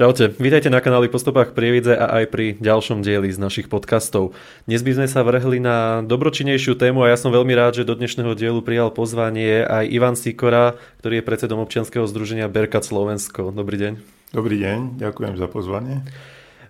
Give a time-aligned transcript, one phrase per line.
[0.00, 4.32] Čaute, vítajte na kanáli Postupách Prievidze a aj pri ďalšom dieli z našich podcastov.
[4.64, 7.92] Dnes by sme sa vrhli na dobročinnejšiu tému a ja som veľmi rád, že do
[7.92, 13.52] dnešného dielu prijal pozvanie aj Ivan Sikora, ktorý je predsedom občianskeho združenia Berkat Slovensko.
[13.52, 13.92] Dobrý deň.
[14.32, 16.00] Dobrý deň, ďakujem za pozvanie.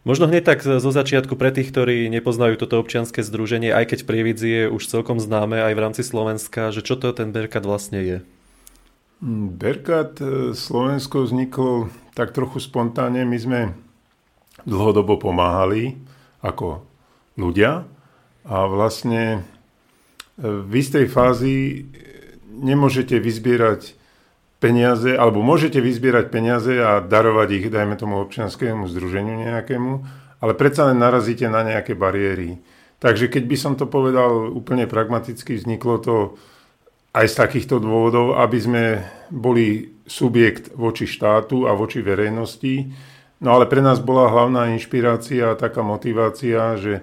[0.02, 4.48] Možno hneď tak zo začiatku pre tých, ktorí nepoznajú toto občianske združenie, aj keď Prievidzi
[4.50, 8.18] je už celkom známe aj v rámci Slovenska, že čo to ten Berkat vlastne je?
[9.22, 13.24] Berkat e, Slovensko vzniklo tak trochu spontánne.
[13.24, 13.60] My sme
[14.68, 15.96] dlhodobo pomáhali
[16.44, 16.84] ako
[17.40, 17.88] ľudia
[18.44, 19.40] a vlastne
[20.36, 21.88] e, v istej fázi
[22.52, 23.96] nemôžete vyzbierať
[24.60, 29.92] peniaze, alebo môžete vyzbierať peniaze a darovať ich, dajme tomu občianskému združeniu nejakému,
[30.44, 32.60] ale predsa len narazíte na nejaké bariéry.
[33.00, 36.16] Takže keď by som to povedal úplne pragmaticky, vzniklo to
[37.10, 38.84] aj z takýchto dôvodov, aby sme
[39.34, 42.90] boli subjekt voči štátu a voči verejnosti.
[43.42, 47.02] No ale pre nás bola hlavná inšpirácia a taká motivácia, že e,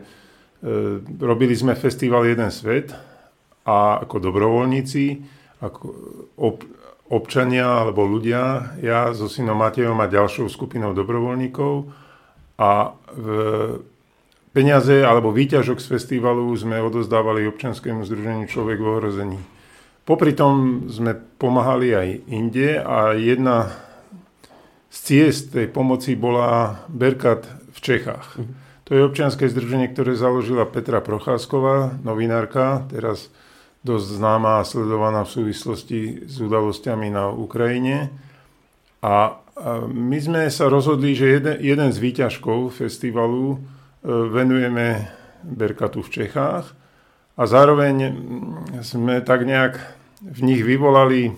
[1.19, 2.95] robili sme festival Jeden svet
[3.67, 5.05] a ako dobrovoľníci,
[5.59, 5.85] ako
[6.39, 6.63] ob,
[7.11, 11.87] občania alebo ľudia, ja so synom Matejom a ďalšou skupinou dobrovoľníkov
[12.59, 13.27] a v
[14.55, 19.39] peniaze alebo výťažok z festivalu sme odozdávali občanskému združeniu Človek v ohrození.
[20.07, 23.75] Popri tom sme pomáhali aj inde a jedna
[24.87, 27.43] z ciest tej pomoci bola Berkat
[27.75, 28.39] v Čechách.
[28.39, 28.53] Mhm.
[28.87, 33.27] To je občianske združenie, ktoré založila Petra Procházková, novinárka, teraz
[33.83, 38.15] dosť známa a sledovaná v súvislosti s udalosťami na Ukrajine.
[39.03, 39.43] A
[39.91, 43.57] my sme sa rozhodli, že jeden, jeden z výťažkov festivalu e,
[44.07, 45.11] venujeme
[45.43, 46.71] Berkatu v Čechách
[47.35, 48.15] a zároveň
[48.87, 51.33] sme tak nejak v nich vyvolali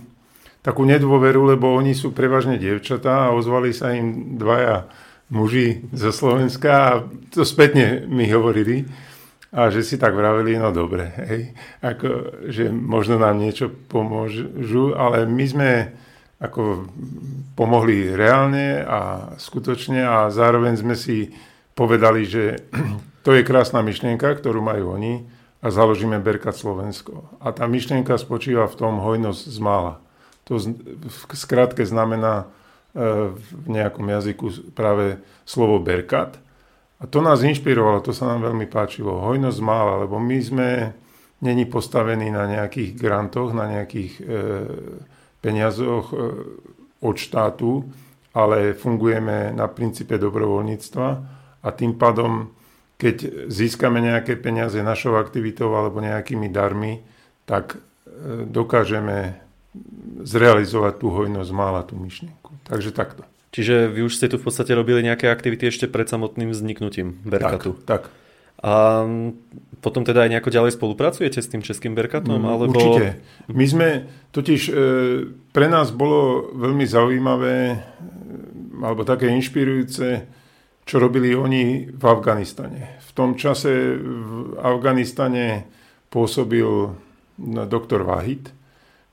[0.63, 4.88] takú nedôveru, lebo oni sú prevažne dievčatá a ozvali sa im dvaja
[5.31, 6.91] muži zo Slovenska a
[7.31, 8.84] to spätne mi hovorili
[9.50, 11.41] a že si tak vraveli, no dobre, hej,
[11.81, 12.07] ako,
[12.53, 15.69] že možno nám niečo pomôžu, ale my sme
[16.39, 16.88] ako
[17.57, 21.34] pomohli reálne a skutočne a zároveň sme si
[21.73, 22.62] povedali, že
[23.25, 25.25] to je krásna myšlienka, ktorú majú oni,
[25.59, 27.27] a založíme Berkat Slovensko.
[27.43, 29.93] A tá myšlienka spočíva v tom hojnosť z mála.
[30.47, 32.47] To v skratke znamená
[32.95, 36.39] e, v nejakom jazyku práve slovo Berkat.
[36.99, 39.23] A to nás inšpirovalo, to sa nám veľmi páčilo.
[39.23, 40.69] Hojnosť mála, lebo my sme
[41.43, 44.23] není postavení na nejakých grantoch, na nejakých e,
[45.43, 46.15] peniazoch e,
[47.03, 47.83] od štátu,
[48.31, 51.07] ale fungujeme na princípe dobrovoľníctva
[51.63, 52.51] a tým pádom
[52.99, 56.99] keď získame nejaké peniaze našou aktivitou alebo nejakými darmi,
[57.47, 59.39] tak e, dokážeme
[60.27, 62.51] zrealizovať tú hojnosť mála, tú myšlienku.
[62.67, 63.23] Takže takto.
[63.55, 67.79] Čiže vy už ste tu v podstate robili nejaké aktivity ešte pred samotným vzniknutím Berkatu.
[67.81, 68.01] Tak, tak.
[68.59, 69.07] A
[69.79, 72.43] potom teda aj nejako ďalej spolupracujete s tým českým Berkatom?
[72.43, 72.75] Mm, alebo...
[72.75, 73.23] Určite.
[73.47, 73.88] My sme,
[74.35, 74.73] totiž e,
[75.55, 77.79] pre nás bolo veľmi zaujímavé
[78.83, 80.27] alebo také inšpirujúce
[80.89, 82.97] čo robili oni v Afganistane.
[83.05, 85.69] V tom čase v Afganistane
[86.09, 86.66] pôsobil
[87.69, 88.50] doktor Vahid.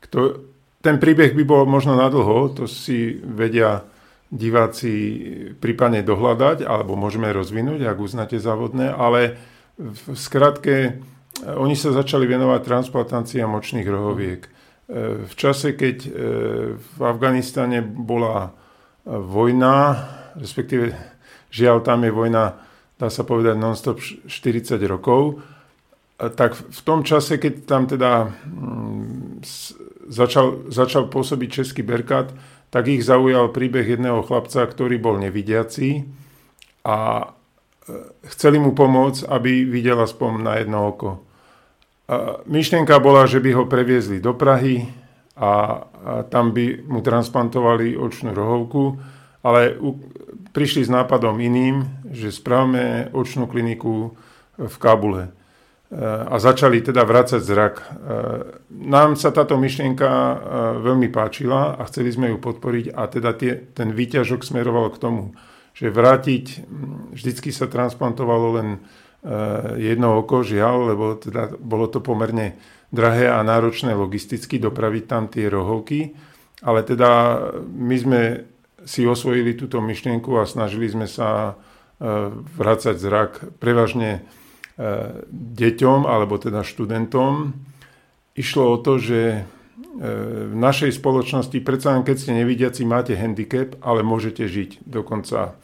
[0.01, 0.41] Kto,
[0.81, 3.85] ten príbeh by bol možno nadlho, to si vedia
[4.33, 4.97] diváci
[5.61, 9.37] prípadne dohľadať, alebo môžeme rozvinúť, ak uznáte závodné, ale
[9.77, 11.05] v skratke
[11.45, 14.49] oni sa začali venovať transplantácii močných rohoviek.
[15.29, 16.11] V čase, keď e,
[16.79, 18.55] v Afganistane bola
[19.05, 20.09] vojna,
[20.41, 21.16] respektíve
[21.51, 22.45] Žiaľ, tam je vojna,
[22.99, 25.43] dá sa povedať, non-stop 40 rokov.
[26.17, 29.45] Tak v tom čase, keď tam teda mm,
[30.09, 32.33] začal, začal pôsobiť Český Berkat,
[32.73, 36.09] tak ich zaujal príbeh jedného chlapca, ktorý bol nevidiaci
[36.83, 37.27] a e,
[38.33, 41.27] chceli mu pomôcť, aby videl aspoň na jedno oko.
[42.47, 44.87] Myšlienka bola, že by ho previezli do Prahy
[45.35, 45.83] a
[46.31, 48.83] tam by mu transplantovali očnú rohovku,
[49.43, 49.75] ale
[50.57, 54.17] prišli s nápadom iným, že správame očnú kliniku
[54.57, 55.31] v Kábule e,
[56.01, 57.75] a začali teda vrácať zrak.
[57.77, 57.85] E,
[58.73, 60.35] nám sa táto myšlienka e,
[60.81, 65.37] veľmi páčila a chceli sme ju podporiť a teda tie, ten výťažok smeroval k tomu,
[65.77, 66.65] že vrátiť,
[67.13, 68.81] vždycky sa transplantovalo len
[69.77, 72.55] jedno oko, žiaľ, lebo teda bolo to pomerne
[72.95, 76.15] drahé a náročné logisticky dopraviť tam tie rohovky.
[76.63, 77.11] Ale teda
[77.67, 78.21] my sme
[78.87, 81.59] si osvojili túto myšlienku a snažili sme sa
[82.57, 84.23] vrácať zrak prevažne
[85.33, 87.53] deťom alebo teda študentom.
[88.39, 89.49] Išlo o to, že
[89.97, 95.57] v našej spoločnosti, predsa len keď ste nevidiaci, máte handicap, ale môžete žiť dokonca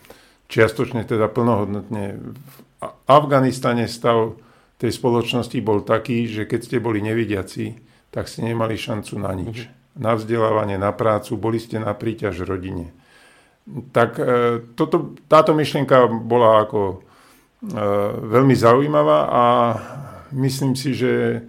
[0.49, 2.17] čiastočne teda plnohodnotne.
[2.17, 2.57] V
[3.05, 4.41] Afganistane stav
[4.81, 7.77] tej spoločnosti bol taký, že keď ste boli nevidiaci,
[8.09, 9.69] tak ste nemali šancu na nič.
[9.93, 12.89] Na vzdelávanie, na prácu, boli ste na príťaž rodine.
[13.95, 14.25] Tak e,
[14.75, 16.97] toto, táto myšlienka bola ako e,
[18.27, 19.45] veľmi zaujímavá a
[20.35, 21.45] myslím si, že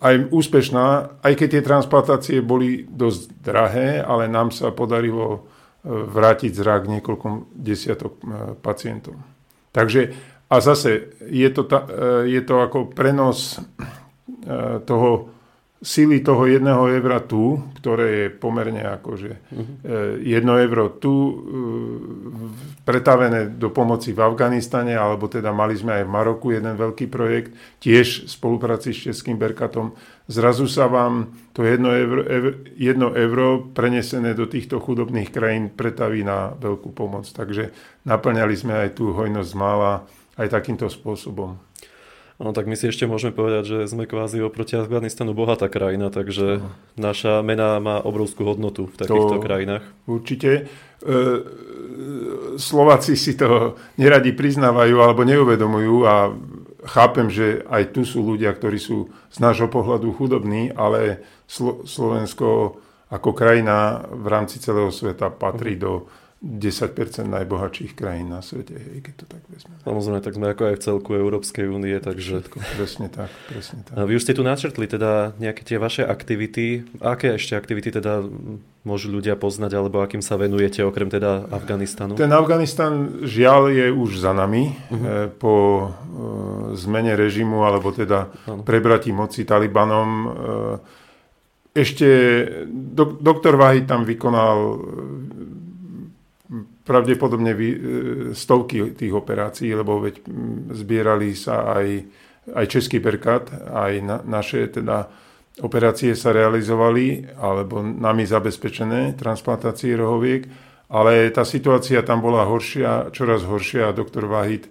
[0.00, 5.48] aj úspešná, aj keď tie transplantácie boli dosť drahé, ale nám sa podarilo
[5.86, 8.22] vrátiť zrak niekoľkom desiatok e,
[8.58, 9.14] pacientov.
[9.70, 10.10] Takže
[10.50, 13.60] a zase je to, ta, e, je to ako prenos e,
[14.82, 15.30] toho
[15.86, 20.18] síly toho jedného evra tu, ktoré je pomerne akože uh-huh.
[20.18, 21.14] jedno euro tu
[22.82, 27.54] pretavené do pomoci v Afganistane, alebo teda mali sme aj v Maroku jeden veľký projekt,
[27.78, 29.94] tiež v spolupráci s Českým Berkatom.
[30.26, 32.22] Zrazu sa vám to jedno euro,
[32.74, 37.30] jedno euro prenesené do týchto chudobných krajín pretaví na veľkú pomoc.
[37.30, 37.70] Takže
[38.02, 40.02] naplňali sme aj tú hojnosť mála
[40.34, 41.65] aj takýmto spôsobom.
[42.36, 46.60] No tak my si ešte môžeme povedať, že sme kvázi oproti Afganistanu bohatá krajina, takže
[46.60, 46.68] no.
[47.00, 49.84] naša mena má obrovskú hodnotu v takýchto to krajinách.
[50.04, 50.68] Určite.
[51.00, 51.12] E,
[52.60, 56.36] Slováci si to neradi priznávajú alebo neuvedomujú a
[56.84, 62.76] chápem, že aj tu sú ľudia, ktorí sú z nášho pohľadu chudobní, ale Slo- Slovensko
[63.08, 66.10] ako krajina v rámci celého sveta patrí do
[66.44, 66.92] 10%
[67.32, 69.80] najbohatších krajín na svete, hej, keď to tak vezmeme.
[69.88, 72.44] Samozrejme, tak sme ako aj v celku Európskej únie, takže...
[72.44, 73.96] Všetko, presne tak, presne tak.
[73.96, 76.84] A vy už ste tu načrtli teda nejaké tie vaše aktivity.
[77.00, 78.20] Aké ešte aktivity teda
[78.84, 82.20] môžu ľudia poznať, alebo akým sa venujete, okrem teda Afganistanu?
[82.20, 84.76] Ten Afganistan žiaľ je už za nami.
[84.92, 85.32] Uh-huh.
[85.40, 85.86] Po e,
[86.76, 88.60] zmene režimu, alebo teda ano.
[88.60, 90.10] prebratí moci Talibanom.
[90.12, 90.28] E,
[91.76, 92.08] ešte
[92.72, 94.80] do, doktor Vahid tam vykonal
[96.86, 97.60] pravdepodobne e,
[98.32, 100.22] stovky tých operácií, lebo veď
[100.70, 101.86] zbierali sa aj,
[102.54, 105.10] aj Český Berkat, aj na, naše teda
[105.66, 110.46] operácie sa realizovali, alebo nami zabezpečené transplantácie rohoviek,
[110.86, 114.70] ale tá situácia tam bola horšia, čoraz horšia a doktor Vahid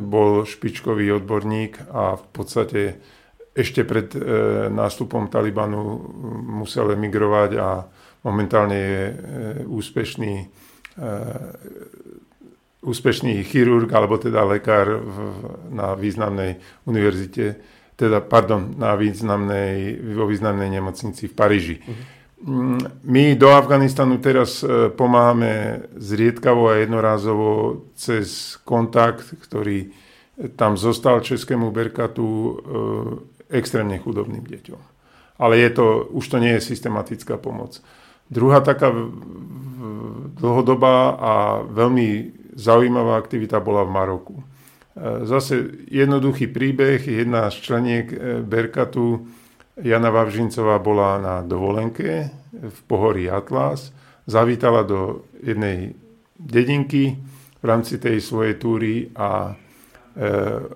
[0.00, 2.80] bol špičkový odborník a v podstate
[3.52, 4.20] ešte pred e,
[4.72, 6.00] nástupom Talibanu
[6.64, 7.84] musel emigrovať a
[8.24, 9.14] momentálne je e,
[9.68, 10.34] úspešný
[12.80, 15.16] úspešný chirurg alebo teda lekár v,
[15.72, 17.60] na významnej univerzite,
[17.96, 21.76] teda, pardon, na významnej, vo významnej nemocnici v Paríži.
[21.84, 22.80] Uh-huh.
[23.04, 29.92] My do Afganistanu teraz eh, pomáhame zriedkavo a jednorázovo cez kontakt, ktorý
[30.56, 32.52] tam zostal Českému Berkatu e,
[33.52, 34.80] extrémne chudobným deťom.
[35.40, 37.80] Ale je to, už to nie je systematická pomoc.
[38.30, 38.94] Druhá taká
[40.40, 41.32] dlhodobá a
[41.66, 44.36] veľmi zaujímavá aktivita bola v Maroku.
[44.40, 44.44] E,
[45.28, 49.28] zase jednoduchý príbeh, jedna z členiek e, Berkatu,
[49.80, 53.96] Jana Vavžincová bola na dovolenke v pohorí Atlas,
[54.28, 55.96] zavítala do jednej
[56.36, 57.16] dedinky
[57.60, 60.22] v rámci tej svojej túry a e,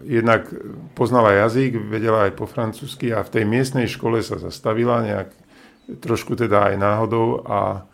[0.08, 0.49] jednak
[0.96, 5.43] poznala jazyk, vedela aj po francúzsky a v tej miestnej škole sa zastavila nejak
[5.88, 7.85] trošku teda aj náhodou a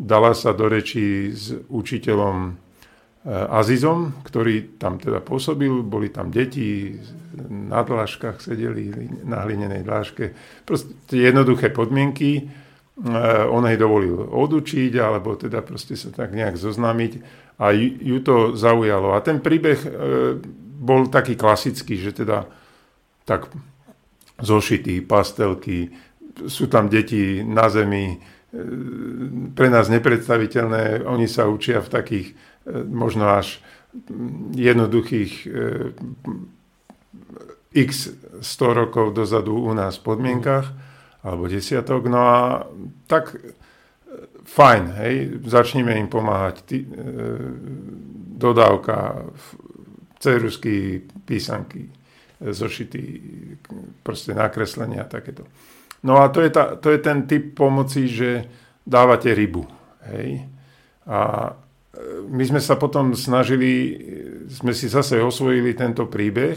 [0.00, 2.52] dala sa do rečí s učiteľom e,
[3.30, 6.96] Azizom, ktorý tam teda pôsobil, boli tam deti,
[7.48, 8.90] na dláškach sedeli,
[9.22, 10.34] na hlinenej dláške.
[10.66, 12.42] Proste jednoduché podmienky, e,
[13.48, 17.12] on jej dovolil odučiť, alebo teda proste sa tak nejak zoznámiť
[17.60, 19.12] a ju to zaujalo.
[19.12, 19.90] A ten príbeh e,
[20.80, 22.48] bol taký klasický, že teda
[23.28, 23.52] tak
[24.40, 25.92] zošitý, pastelky,
[26.48, 28.18] sú tam deti na zemi, e,
[29.52, 31.04] pre nás nepredstaviteľné.
[31.04, 32.34] Oni sa učia v takých e,
[32.86, 33.60] možno až
[34.54, 35.48] jednoduchých e,
[37.74, 40.66] x 100 rokov dozadu u nás v podmienkach,
[41.22, 42.08] alebo desiatok.
[42.08, 42.40] No a
[43.06, 43.36] tak
[44.44, 45.14] fajn, hej,
[45.46, 46.56] začneme im pomáhať.
[46.64, 46.86] Ty, e,
[48.40, 49.28] dodávka,
[50.18, 51.92] cerusky, písanky,
[52.40, 53.02] zošity,
[54.02, 55.44] proste nakreslenia a takéto.
[56.00, 58.48] No a to je, ta, to je ten typ pomoci, že
[58.88, 59.68] dávate rybu.
[60.08, 60.48] Hej?
[61.04, 61.52] A
[62.30, 63.98] my sme sa potom snažili,
[64.48, 66.56] sme si zase osvojili tento príbeh,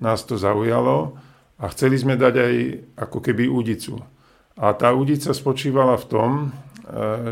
[0.00, 1.14] nás to zaujalo
[1.60, 2.54] a chceli sme dať aj
[2.96, 4.00] ako keby údicu.
[4.60, 6.46] A tá údica spočívala v tom, e,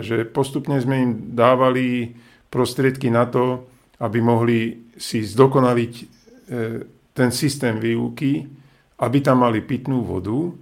[0.05, 2.17] že postupne sme im dávali
[2.53, 3.69] prostriedky na to,
[4.01, 6.05] aby mohli si zdokonaliť e,
[7.13, 8.47] ten systém výuky,
[9.01, 10.53] aby tam mali pitnú vodu,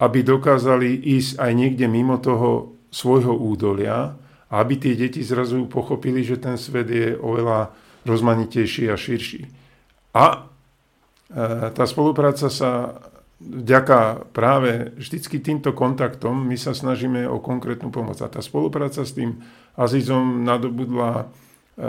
[0.00, 4.16] aby dokázali ísť aj niekde mimo toho svojho údolia,
[4.50, 7.70] aby tie deti zrazu pochopili, že ten svet je oveľa
[8.02, 9.46] rozmanitejší a širší.
[10.16, 10.38] A e,
[11.70, 12.98] tá spolupráca sa
[13.40, 18.18] vďaka práve vždycky týmto kontaktom my sa snažíme o konkrétnu pomoc.
[18.20, 19.38] A tá spolupráca s tým
[19.78, 21.30] Azizom nadobudla,
[21.78, 21.84] e,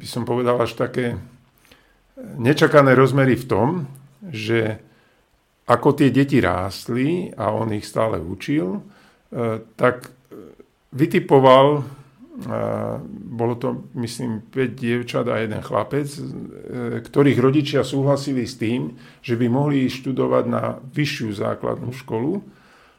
[0.00, 1.20] by som povedal, až také
[2.40, 3.68] nečakané rozmery v tom,
[4.32, 4.80] že
[5.66, 8.80] ako tie deti rástli a on ich stále učil, e,
[9.74, 10.14] tak
[10.94, 11.84] vytipoval,
[13.08, 16.20] bolo to myslím 5 dievčat a jeden chlapec, e,
[17.00, 18.92] ktorých rodičia súhlasili s tým,
[19.24, 22.44] že by mohli študovať na vyššiu základnú školu,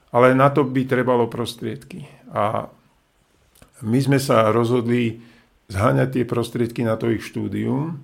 [0.10, 2.10] ale na to by trebalo prostriedky.
[2.34, 2.66] A
[3.86, 5.22] my sme sa rozhodli
[5.70, 8.02] zháňať tie prostriedky na to ich štúdium.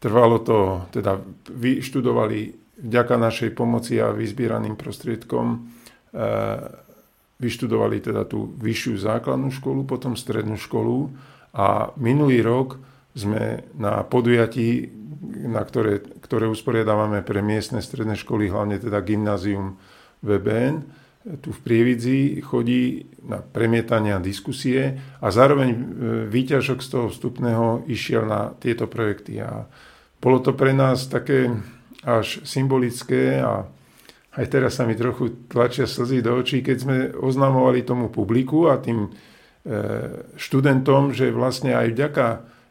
[0.00, 1.20] Trvalo to, teda
[1.52, 5.58] vyštudovali vďaka našej pomoci a vyzbieraným prostriedkom e,
[7.40, 11.12] vyštudovali teda tú vyššiu základnú školu, potom strednú školu
[11.56, 12.80] a minulý rok
[13.16, 14.92] sme na podujatí,
[15.48, 19.80] na ktoré, ktoré usporiadávame pre miestne stredné školy, hlavne teda gymnázium
[20.20, 20.84] VBN,
[21.42, 25.78] tu v Prievidzi chodí na premietanie a diskusie a zároveň e,
[26.30, 29.42] výťažok z toho vstupného išiel na tieto projekty.
[29.42, 29.66] A
[30.22, 31.50] bolo to pre nás také
[32.06, 33.66] až symbolické a
[34.36, 38.78] aj teraz sa mi trochu tlačia slzy do očí, keď sme oznamovali tomu publiku a
[38.78, 39.10] tým e,
[40.36, 42.26] študentom, že vlastne aj vďaka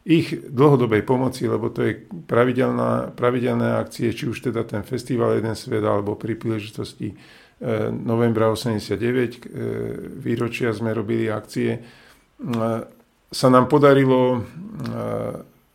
[0.06, 2.06] ich dlhodobej pomoci, lebo to je
[3.18, 7.16] pravidelné akcie, či už teda ten festival Jeden svet, alebo pri príležitosti e,
[7.90, 9.40] novembra 89, e,
[10.22, 11.82] výročia sme robili akcie,
[13.32, 14.44] sa nám podarilo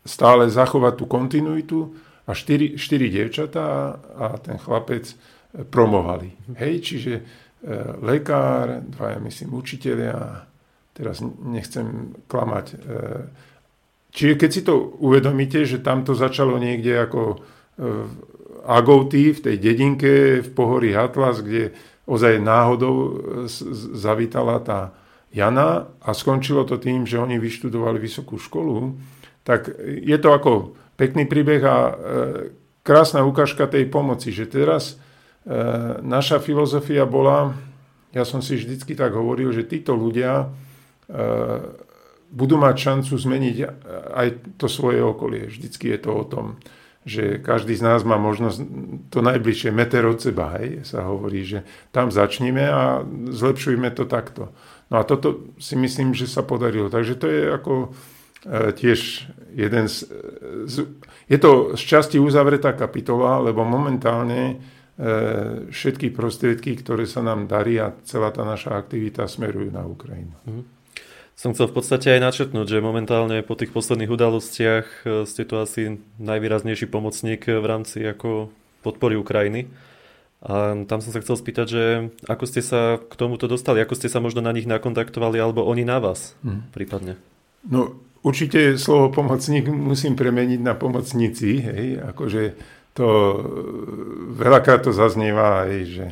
[0.04, 1.88] stále zachovať tú kontinuitu
[2.30, 5.10] a štyri, štyri dievčatá a ten chlapec
[5.66, 6.30] promovali.
[6.54, 7.22] Hej, čiže e,
[8.06, 10.46] lekár, dvaja myslím učiteľia,
[10.94, 12.66] teraz nechcem klamať.
[12.70, 12.76] E,
[14.14, 17.36] čiže keď si to uvedomíte, že tam to začalo niekde ako e,
[17.82, 18.12] v
[18.60, 21.74] Agouty, v tej dedinke v pohorí Atlas, kde
[22.06, 23.10] ozaj náhodou e,
[23.98, 24.94] zavítala tá
[25.34, 28.98] Jana a skončilo to tým, že oni vyštudovali vysokú školu,
[29.42, 30.52] tak je to ako
[31.00, 31.92] pekný príbeh a e,
[32.84, 35.00] krásna ukážka tej pomoci, že teraz
[35.40, 35.56] E,
[36.04, 37.56] naša filozofia bola,
[38.12, 40.46] ja som si vždycky tak hovoril, že títo ľudia e,
[42.28, 43.56] budú mať šancu zmeniť
[44.14, 44.26] aj
[44.60, 45.48] to svoje okolie.
[45.48, 46.60] Vždycky je to o tom,
[47.08, 48.58] že každý z nás má možnosť
[49.08, 53.02] to najbližšie meter od seba, hej, sa hovorí, že tam začneme a
[53.32, 54.52] zlepšujme to takto.
[54.92, 56.92] No a toto si myslím, že sa podarilo.
[56.92, 57.96] Takže to je ako
[58.48, 60.08] tiež jeden z,
[60.64, 60.74] z...
[61.28, 64.60] Je to z časti uzavretá kapitola, lebo momentálne
[65.00, 70.36] E, všetky prostriedky, ktoré sa nám darí a celá tá naša aktivita smerujú na Ukrajinu.
[70.44, 70.62] Mhm.
[71.40, 75.56] Som chcel v podstate aj načetnúť, že momentálne po tých posledných udalostiach e, ste tu
[75.56, 78.52] asi najvýraznejší pomocník v rámci ako
[78.84, 79.72] podpory Ukrajiny.
[80.44, 81.84] A tam som sa chcel spýtať, že
[82.28, 85.84] ako ste sa k tomuto dostali, ako ste sa možno na nich nakontaktovali, alebo oni
[85.84, 86.76] na vás hmm.
[86.76, 87.16] prípadne?
[87.64, 92.42] No určite slovo pomocník musím premeniť na pomocníci, hej, akože
[92.92, 93.08] to
[94.34, 96.06] veľakrát to zaznieva aj, že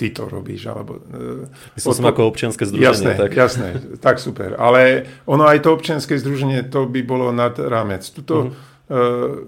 [0.00, 1.04] ty to robíš, alebo...
[1.12, 2.88] E, Myslím som ako občianske združenie.
[2.88, 3.30] Jasné, tak.
[3.36, 3.68] jasné,
[4.06, 4.56] tak super.
[4.56, 8.00] Ale ono aj to občianske združenie, to by bolo nad rámec.
[8.08, 9.44] Tuto, uh-huh.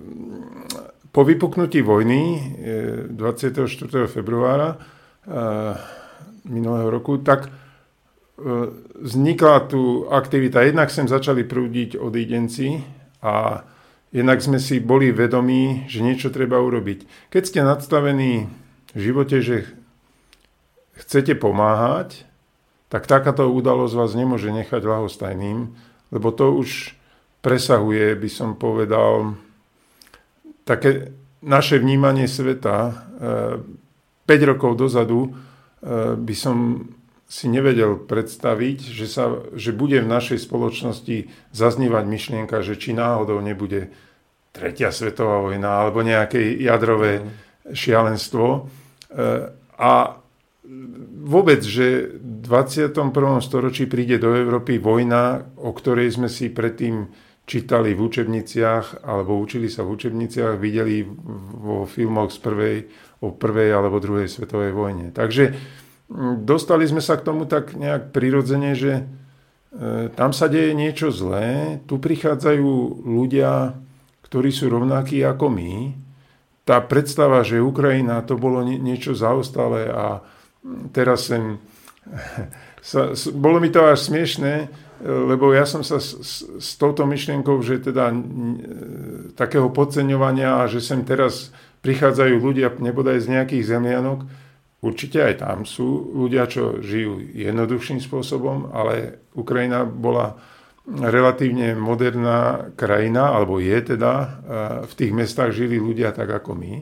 [1.09, 2.21] po vypuknutí vojny
[3.09, 3.65] 24.
[3.65, 4.77] E, februára
[6.45, 7.49] minulého roku, tak
[8.99, 10.67] vznikla tu aktivita.
[10.67, 12.83] Jednak sem začali prúdiť odídenci
[13.23, 13.63] a
[14.15, 17.03] Jednak sme si boli vedomí, že niečo treba urobiť.
[17.35, 18.47] Keď ste nadstavení
[18.95, 19.67] v živote, že
[20.95, 22.23] chcete pomáhať,
[22.87, 25.67] tak takáto udalosť vás nemôže nechať ľahostajným,
[26.15, 26.95] lebo to už
[27.43, 29.35] presahuje, by som povedal,
[30.63, 31.11] také
[31.43, 32.95] naše vnímanie sveta.
[33.19, 35.31] 5 e, rokov dozadu e,
[36.15, 36.87] by som
[37.35, 43.43] si nevedel predstaviť, že, sa, že bude v našej spoločnosti zaznívať myšlienka, že či náhodou
[43.43, 43.91] nebude
[44.55, 47.27] tretia svetová vojna alebo nejaké jadrové mm.
[47.75, 48.47] šialenstvo.
[48.55, 48.61] E,
[49.75, 49.93] a
[51.27, 52.95] vôbec, že 21.
[53.43, 57.11] storočí príde do Európy vojna, o ktorej sme si predtým
[57.51, 61.03] čítali v učebniciach alebo učili sa v učebniciach, videli
[61.59, 62.77] vo filmoch z prvej,
[63.27, 65.11] o prvej alebo druhej svetovej vojne.
[65.11, 65.83] Takže
[66.45, 69.03] dostali sme sa k tomu tak nejak prirodzene, že e,
[70.13, 73.75] tam sa deje niečo zlé, tu prichádzajú ľudia,
[74.29, 75.73] ktorí sú rovnakí ako my.
[76.65, 80.25] Tá predstava, že Ukrajina to bolo niečo zaostalé a
[80.93, 81.61] teraz sem...
[82.85, 84.69] Sa, bolo mi to až smiešné,
[85.01, 88.13] lebo ja som sa s, s, s touto myšlienkou, že teda
[89.41, 91.49] takého podceňovania a že sem teraz
[91.81, 94.29] prichádzajú ľudia nebodaj z nejakých zemianok,
[94.85, 100.37] určite aj tam sú ľudia, čo žijú jednoduchším spôsobom, ale Ukrajina bola
[100.85, 104.13] relatívne moderná krajina, alebo je teda,
[104.85, 106.75] v tých mestách žili ľudia tak ako my.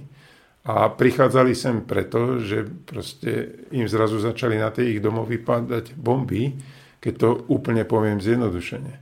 [0.63, 6.55] A prichádzali sem preto, že proste im zrazu začali na tie ich domovy padať bomby,
[7.03, 8.95] keď to úplne poviem zjednodušene.
[8.95, 8.99] E,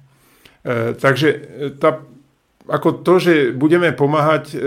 [0.96, 1.38] takže e,
[1.76, 2.00] tá,
[2.64, 4.58] ako to, že budeme pomáhať, e,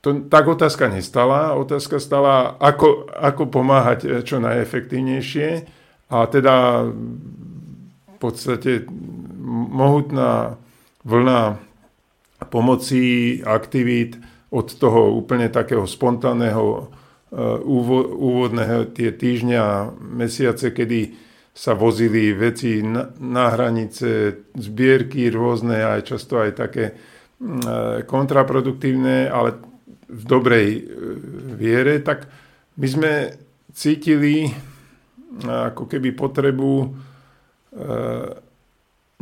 [0.00, 1.58] to, tak otázka nestala.
[1.58, 5.48] Otázka stala, ako, ako pomáhať e, čo najefektívnejšie.
[6.08, 6.88] A teda
[8.08, 8.88] v podstate
[9.68, 10.56] mohutná
[11.04, 11.60] vlna
[12.48, 14.16] pomoci, aktivít
[14.48, 16.88] od toho úplne takého spontánneho
[18.16, 26.50] úvodného tie týždňa, mesiace, kedy sa vozili veci na, hranice, zbierky rôzne, aj často aj
[26.54, 26.94] také
[27.42, 29.58] mm, e, kontraproduktívne, ale
[30.08, 30.82] v dobrej e,
[31.54, 32.26] viere, tak
[32.80, 33.12] my sme
[33.76, 34.50] cítili e,
[35.44, 37.06] ako keby potrebu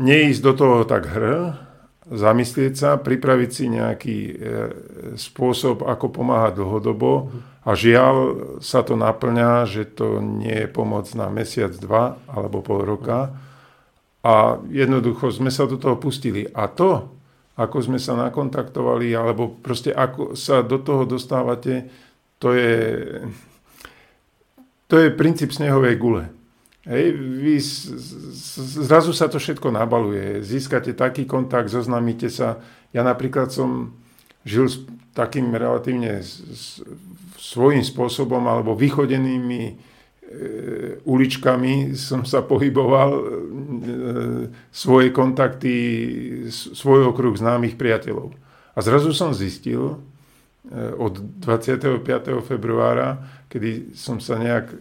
[0.01, 1.53] neísť do toho tak hr,
[2.09, 4.19] zamyslieť sa, pripraviť si nejaký
[5.19, 7.35] spôsob, ako pomáhať dlhodobo
[7.67, 8.17] a žiaľ
[8.63, 13.35] sa to naplňa, že to nie je pomoc na mesiac, dva alebo pol roka.
[14.23, 16.47] A jednoducho sme sa do toho pustili.
[16.55, 17.11] A to,
[17.57, 21.89] ako sme sa nakontaktovali, alebo proste ako sa do toho dostávate,
[22.37, 22.77] to je,
[24.87, 26.25] to je princíp snehovej gule.
[26.87, 27.59] Hej, vy,
[28.87, 30.39] zrazu sa to všetko nabaluje.
[30.45, 32.63] Získate taký kontakt, zoznámite sa.
[32.95, 33.99] Ja napríklad som
[34.47, 36.23] žil s takým relatívne
[37.41, 39.75] svojím spôsobom alebo vychodenými
[41.07, 43.23] uličkami som sa pohyboval, e,
[44.75, 45.75] svoje kontakty,
[46.51, 48.35] svoj okruh známych priateľov.
[48.75, 49.97] A zrazu som zistil e,
[50.99, 52.03] od 25.
[52.43, 54.75] februára, kedy som sa nejak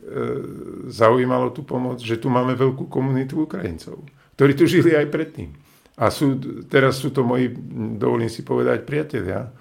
[0.90, 4.02] zaujímal o tú pomoc, že tu máme veľkú komunitu Ukrajincov,
[4.36, 5.54] ktorí tu žili aj predtým.
[5.96, 7.54] A sú, teraz sú to moji,
[7.96, 9.54] dovolím si povedať, priatelia,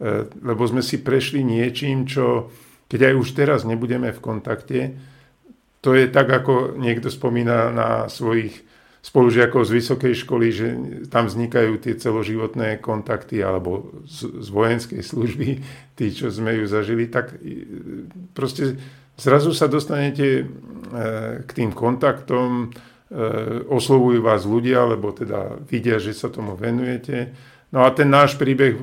[0.00, 2.48] E, lebo sme si prešli niečím, čo
[2.88, 4.96] keď aj už teraz nebudeme v kontakte,
[5.80, 8.64] to je tak, ako niekto spomína na svojich
[9.00, 10.66] spolužiakov z vysokej školy, že
[11.08, 15.48] tam vznikajú tie celoživotné kontakty alebo z, z vojenskej služby,
[15.96, 17.64] tí, čo sme ju zažili, tak e,
[18.36, 18.76] proste
[19.16, 20.42] zrazu sa dostanete e,
[21.44, 22.72] k tým kontaktom,
[23.66, 27.34] oslovujú vás ľudia, lebo teda vidia, že sa tomu venujete
[27.70, 28.74] No a ten náš príbeh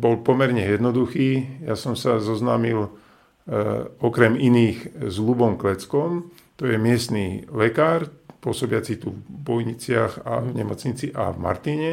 [0.00, 1.60] bol pomerne jednoduchý.
[1.68, 2.90] Ja som sa zoznámil e,
[3.98, 8.06] okrem iných s Lubom Kleckom, to je miestný lekár,
[8.42, 11.92] pôsobiaci tu v Bojniciach a v nemocnici a v Martine.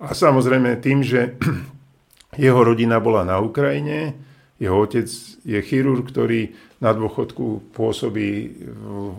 [0.00, 1.36] A samozrejme tým, že
[2.40, 4.16] jeho rodina bola na Ukrajine,
[4.60, 5.08] jeho otec
[5.40, 6.52] je chirurg, ktorý
[6.84, 8.30] na dôchodku pôsobí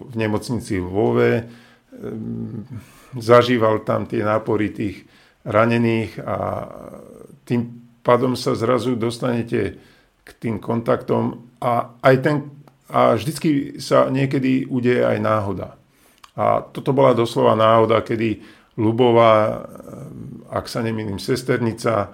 [0.10, 1.34] v nemocnici v Vove,
[3.18, 5.06] zažíval tam tie nápory tých
[5.46, 6.38] ranených a
[7.46, 9.78] tým pádom sa zrazu dostanete
[10.22, 12.36] k tým kontaktom a aj ten
[12.92, 15.80] a vždycky sa niekedy udeje aj náhoda.
[16.36, 18.44] A toto bola doslova náhoda, kedy
[18.80, 19.64] Lubová,
[20.52, 22.12] ak sa nemýlim, sesternica, eh,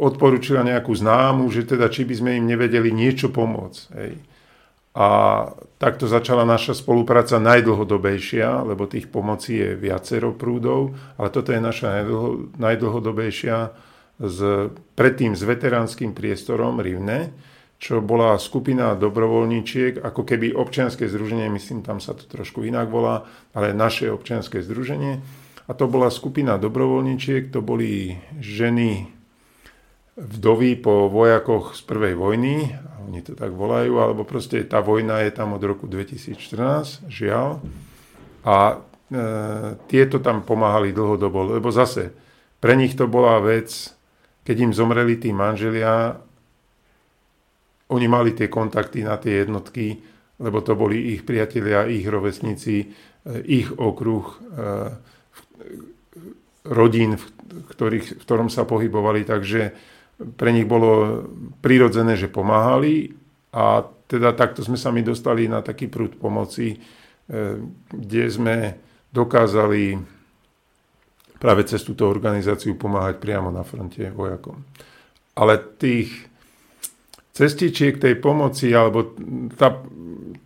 [0.00, 3.82] odporúčila nejakú známu, že teda či by sme im nevedeli niečo pomôcť.
[3.96, 4.12] Hej.
[4.92, 5.08] A
[5.80, 12.04] takto začala naša spolupráca najdlhodobejšia, lebo tých pomocí je viacero prúdov, ale toto je naša
[12.04, 12.28] najdlho,
[12.60, 13.56] najdlhodobejšia
[14.22, 17.34] s, predtým s veteránskym priestorom Rivne,
[17.82, 23.26] čo bola skupina dobrovoľníčiek, ako keby občianske združenie, myslím, tam sa to trošku inak volá,
[23.50, 25.18] ale naše občianske združenie.
[25.66, 29.10] A to bola skupina dobrovoľníčiek, to boli ženy
[30.14, 32.70] vdovy po vojakoch z prvej vojny,
[33.02, 37.58] oni to tak volajú, alebo proste tá vojna je tam od roku 2014, žiaľ.
[38.46, 39.16] A e,
[39.90, 42.14] tieto tam pomáhali dlhodobo, lebo zase
[42.62, 43.91] pre nich to bola vec,
[44.42, 46.18] keď im zomreli tí manželia,
[47.92, 50.00] oni mali tie kontakty na tie jednotky,
[50.42, 52.90] lebo to boli ich priatelia, ich rovesníci,
[53.46, 54.26] ich okruh
[56.66, 57.24] rodín, v,
[57.70, 59.74] ktorých, v ktorom sa pohybovali, takže
[60.38, 61.22] pre nich bolo
[61.62, 63.12] prirodzené, že pomáhali.
[63.52, 66.80] A teda takto sme sa my dostali na taký prúd pomoci,
[67.92, 68.56] kde sme
[69.12, 70.00] dokázali
[71.42, 74.62] práve cez túto organizáciu pomáhať priamo na fronte vojakom.
[75.34, 76.30] Ale tých
[77.34, 79.18] cestičiek tej pomoci, alebo
[79.58, 79.82] tá,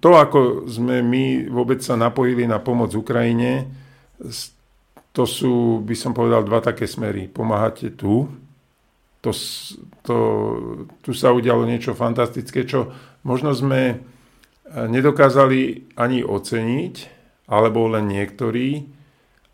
[0.01, 3.69] to, ako sme my vôbec sa napojili na pomoc Ukrajine,
[5.13, 7.29] to sú, by som povedal, dva také smery.
[7.29, 8.25] Pomáhate tu,
[9.21, 9.37] to,
[10.01, 10.17] to,
[11.05, 12.89] tu sa udialo niečo fantastické, čo
[13.27, 14.01] možno sme
[14.73, 16.95] nedokázali ani oceniť,
[17.53, 18.97] alebo len niektorí,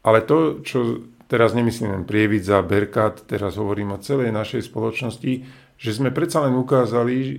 [0.02, 5.32] ale to, čo teraz nemyslím len Prievidza, Berkat, teraz hovorím o celej našej spoločnosti,
[5.80, 7.34] že sme predsa len ukázali e,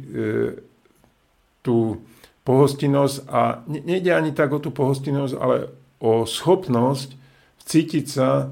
[1.61, 2.01] tú
[2.41, 5.69] pohostinnosť a ne, nejde ani tak o tú pohostinnosť, ale
[6.01, 7.13] o schopnosť
[7.61, 8.49] cítiť sa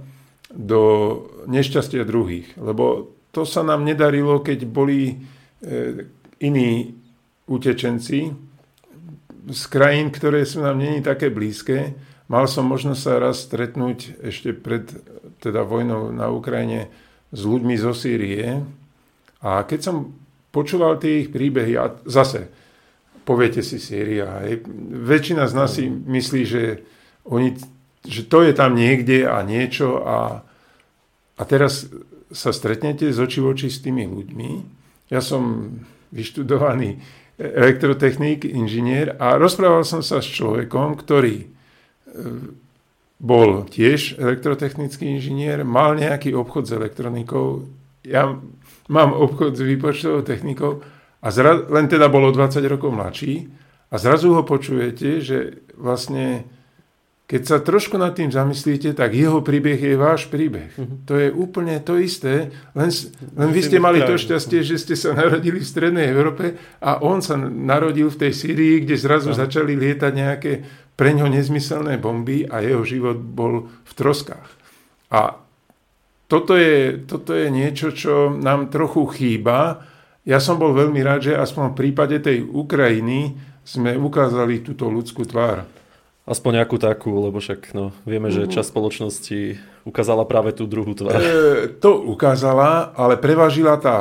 [0.53, 0.81] do
[1.49, 2.53] nešťastia druhých.
[2.61, 5.15] Lebo to sa nám nedarilo, keď boli e,
[6.37, 6.93] iní
[7.49, 8.29] utečenci
[9.49, 11.97] z krajín, ktoré sú nám není také blízke.
[12.29, 14.85] Mal som možnosť sa raz stretnúť ešte pred
[15.41, 16.87] teda vojnou na Ukrajine
[17.33, 18.61] s ľuďmi zo Sýrie.
[19.41, 20.13] A keď som
[20.53, 22.47] počúval tie ich príbehy, a zase,
[23.25, 24.61] poviete si Sýria, hej,
[25.01, 26.63] väčšina z nás si myslí, že,
[27.25, 27.57] oni,
[28.05, 30.45] že to je tam niekde a niečo a,
[31.37, 31.89] a teraz
[32.31, 34.49] sa stretnete z očí v oči s tými ľuďmi.
[35.11, 35.73] Ja som
[36.15, 37.01] vyštudovaný
[37.41, 41.49] elektrotechnik, inžinier a rozprával som sa s človekom, ktorý
[43.21, 47.69] bol tiež elektrotechnický inžinier, mal nejaký obchod s elektronikou,
[48.01, 48.33] ja
[48.89, 50.81] mám obchod s výpočtovou technikou
[51.21, 53.45] a zra, len teda bolo 20 rokov mladší
[53.93, 55.37] a zrazu ho počujete, že
[55.77, 56.49] vlastne
[57.31, 60.67] keď sa trošku nad tým zamyslíte, tak jeho príbeh je váš príbeh.
[60.75, 60.99] Uh-huh.
[61.07, 62.91] To je úplne to isté, len,
[63.39, 67.23] len vy ste mali to šťastie, že ste sa narodili v Strednej Európe a on
[67.23, 69.47] sa narodil v tej Syrii, kde zrazu uh-huh.
[69.47, 70.51] začali lietať nejaké
[70.99, 74.51] pre ňo nezmyselné bomby a jeho život bol v troskách.
[75.15, 75.39] A
[76.27, 79.87] toto je, toto je niečo, čo nám trochu chýba.
[80.27, 85.23] Ja som bol veľmi rád, že aspoň v prípade tej Ukrajiny sme ukázali túto ľudskú
[85.23, 85.63] tvár.
[86.31, 88.55] Aspoň nejakú takú, lebo však no, vieme, že mhm.
[88.55, 91.19] čas spoločnosti ukázala práve tú druhú tvár.
[91.19, 93.97] E, to ukázala, ale prevažila tá,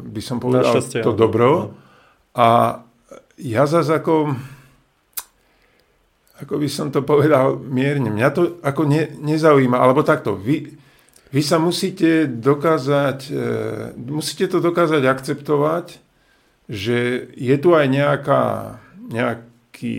[0.00, 1.48] by som povedal, to dobro.
[1.52, 1.62] No.
[2.32, 2.80] A
[3.36, 4.32] ja zase ako,
[6.40, 10.72] ako by som to povedal mierne, mňa to ako ne, nezaujíma, alebo takto, vy,
[11.28, 13.44] vy sa musíte dokázať, e,
[14.00, 16.00] musíte to dokázať akceptovať,
[16.70, 18.42] že je tu aj nejaká,
[19.12, 19.98] nejaký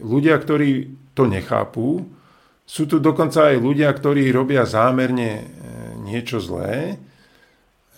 [0.00, 2.04] ľudia, ktorí to nechápu.
[2.66, 5.44] Sú tu dokonca aj ľudia, ktorí robia zámerne e,
[6.02, 6.98] niečo zlé.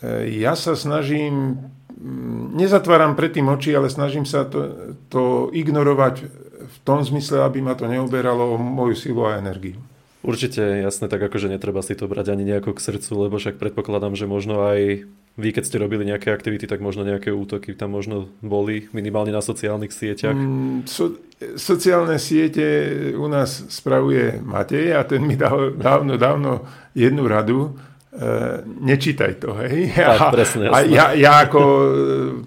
[0.04, 1.56] E, ja sa snažím,
[1.96, 6.28] mm, nezatváram pred tým oči, ale snažím sa to, to ignorovať
[6.68, 9.80] v tom zmysle, aby ma to neuberalo o moju silu a energiu.
[10.20, 14.18] Určite jasné, tak akože netreba si to brať ani nejako k srdcu, lebo však predpokladám,
[14.18, 15.06] že možno aj
[15.38, 19.38] vy, keď ste robili nejaké aktivity, tak možno nejaké útoky tam možno boli, minimálne na
[19.38, 20.34] sociálnych sieťach.
[20.34, 21.14] Mm, so,
[21.54, 22.66] sociálne siete
[23.14, 27.78] u nás spravuje Matej a ten mi dal dávno, dávno jednu radu,
[28.10, 29.94] e, nečítaj to, hej.
[30.10, 31.86] Tak, a, presne, a ja, ja ako e,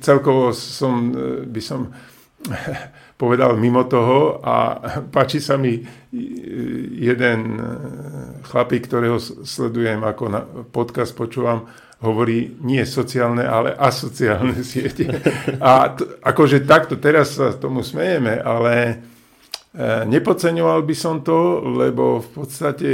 [0.04, 1.88] celkovo som, e, by som
[3.22, 4.84] povedal mimo toho a
[5.16, 5.80] páči sa mi
[6.12, 7.40] jeden
[8.52, 9.16] chlapík, ktorého
[9.48, 11.72] sledujem, ako na podcast počúvam,
[12.02, 15.10] hovorí nie sociálne, ale asociálne siete.
[15.62, 18.94] A t- akože takto teraz sa tomu smejeme, ale e,
[20.10, 22.92] nepodceňoval by som to, lebo v podstate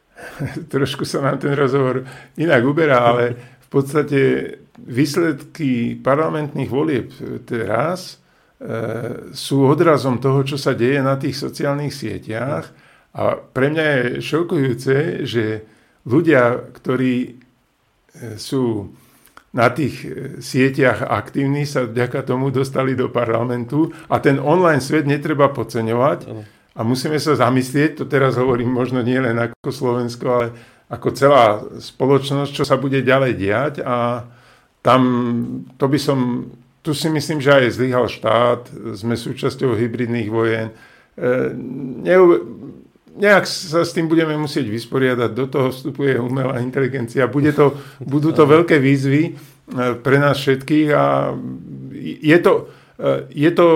[0.72, 2.02] trošku sa nám ten rozhovor
[2.36, 3.24] inak uberá, ale
[3.62, 4.20] v podstate
[4.76, 7.10] výsledky parlamentných volieb
[7.48, 8.20] teraz
[8.56, 8.72] E,
[9.36, 12.64] sú odrazom toho, čo sa deje na tých sociálnych sieťach.
[13.12, 14.94] A pre mňa je šokujúce,
[15.28, 15.44] že
[16.08, 17.32] ľudia, ktorí e,
[18.36, 18.92] sú
[19.56, 20.08] na tých e,
[20.44, 26.28] sieťach aktívni, sa vďaka tomu dostali do parlamentu a ten online svet netreba podceňovať.
[26.76, 30.46] A musíme sa zamyslieť, to teraz hovorím možno nie len ako Slovensko, ale
[30.92, 34.28] ako celá spoločnosť, čo sa bude ďalej diať a
[34.84, 35.00] tam
[35.80, 36.46] to by som
[36.84, 40.70] tu si myslím, že aj zlyhal štát, sme súčasťou hybridných vojen.
[40.70, 41.50] E,
[43.16, 47.26] nejak sa s tým budeme musieť vysporiadať, do toho vstupuje umelá inteligencia.
[47.26, 49.32] Bude to, budú to veľké výzvy e,
[50.00, 51.32] pre nás všetkých a
[52.22, 52.52] je to,
[53.00, 53.66] e, je to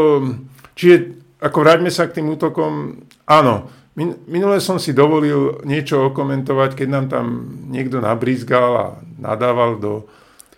[0.77, 0.97] čiže
[1.41, 3.01] ako vráťme sa k tým útokom.
[3.25, 7.27] Áno, min, minule som si dovolil niečo okomentovať, keď nám tam
[7.73, 9.93] niekto nabrízgal a nadával do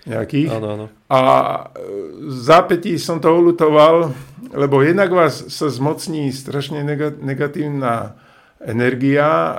[0.03, 0.51] nejakých.
[0.51, 0.87] Áno, áno.
[1.07, 1.21] A
[2.19, 4.11] v zápätí som to ulutoval,
[4.51, 6.83] lebo jednak vás sa zmocní strašne
[7.23, 8.19] negatívna
[8.63, 9.59] energia.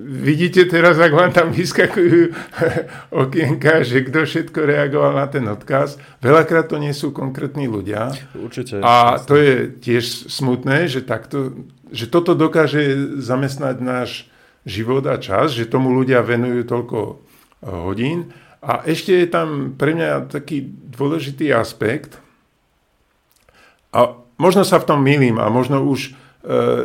[0.00, 2.32] Vidíte teraz, ak vám tam vyskakujú
[3.24, 5.96] okienka, že kto všetko reagoval na ten odkaz.
[6.20, 8.12] Veľakrát to nie sú konkrétni ľudia.
[8.36, 8.84] Určite.
[8.84, 11.56] A to je tiež smutné, že, takto,
[11.88, 14.28] že toto dokáže zamestnať náš
[14.68, 17.14] život a čas, že tomu ľudia venujú toľko e,
[17.72, 18.18] hodín.
[18.60, 22.20] A ešte je tam pre mňa taký dôležitý aspekt,
[23.90, 26.14] a možno sa v tom milím a možno už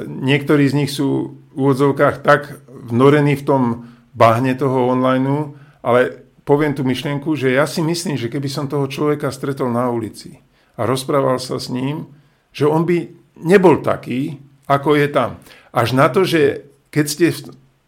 [0.05, 2.59] niektorí z nich sú v úvodzovkách tak
[2.91, 3.63] vnorení v tom
[4.11, 8.85] bahne toho online, ale poviem tú myšlienku, že ja si myslím, že keby som toho
[8.85, 10.39] človeka stretol na ulici
[10.75, 12.05] a rozprával sa s ním,
[12.51, 13.09] že on by
[13.41, 15.39] nebol taký, ako je tam.
[15.75, 17.39] Až na to, že keď ste v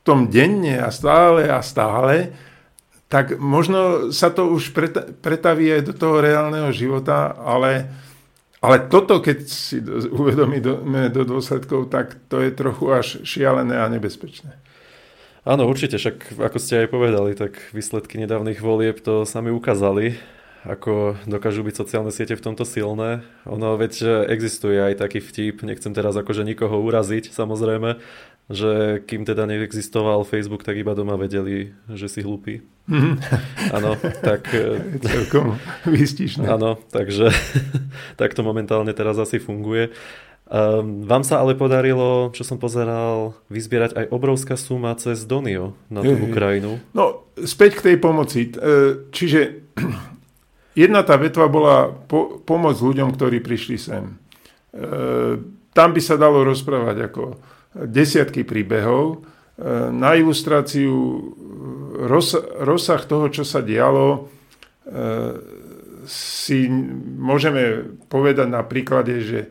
[0.03, 2.35] tom denne a stále a stále,
[3.07, 4.75] tak možno sa to už
[5.23, 7.87] pretaví aj do toho reálneho života, ale
[8.67, 9.79] ale toto, keď si
[10.11, 14.59] uvedomíme do dôsledkov, tak to je trochu až šialené a nebezpečné.
[15.47, 20.19] Áno, určite, však ako ste aj povedali, tak výsledky nedávnych volieb to sami ukázali,
[20.67, 23.23] ako dokážu byť sociálne siete v tomto silné.
[23.47, 27.95] Ono veď existuje aj taký vtip, nechcem teraz akože nikoho uraziť samozrejme,
[28.47, 32.63] že kým teda neexistoval Facebook, tak iba doma vedeli, že si hlupý.
[32.87, 33.19] Mm.
[33.75, 34.47] Áno, tak...
[35.03, 36.47] Celkom vystižné.
[36.47, 37.27] Áno, takže
[38.19, 39.91] tak to momentálne teraz asi funguje.
[40.47, 45.99] Um, vám sa ale podarilo, čo som pozeral, vyzbierať aj obrovská suma cez Donio na
[45.99, 46.79] tú Ukrajinu.
[46.95, 48.55] No, späť k tej pomoci.
[48.55, 49.67] E, čiže
[50.87, 54.15] jedna tá vetva bola po, pomoc ľuďom, ktorí prišli sem.
[54.71, 54.91] E,
[55.75, 57.35] tam by sa dalo rozprávať ako
[57.85, 59.05] desiatky príbehov.
[59.13, 59.17] E,
[59.93, 60.93] na ilustráciu
[62.05, 64.19] roz, rozsah toho, čo sa dialo, e,
[66.07, 66.71] si
[67.19, 69.49] môžeme povedať na príklade, že e,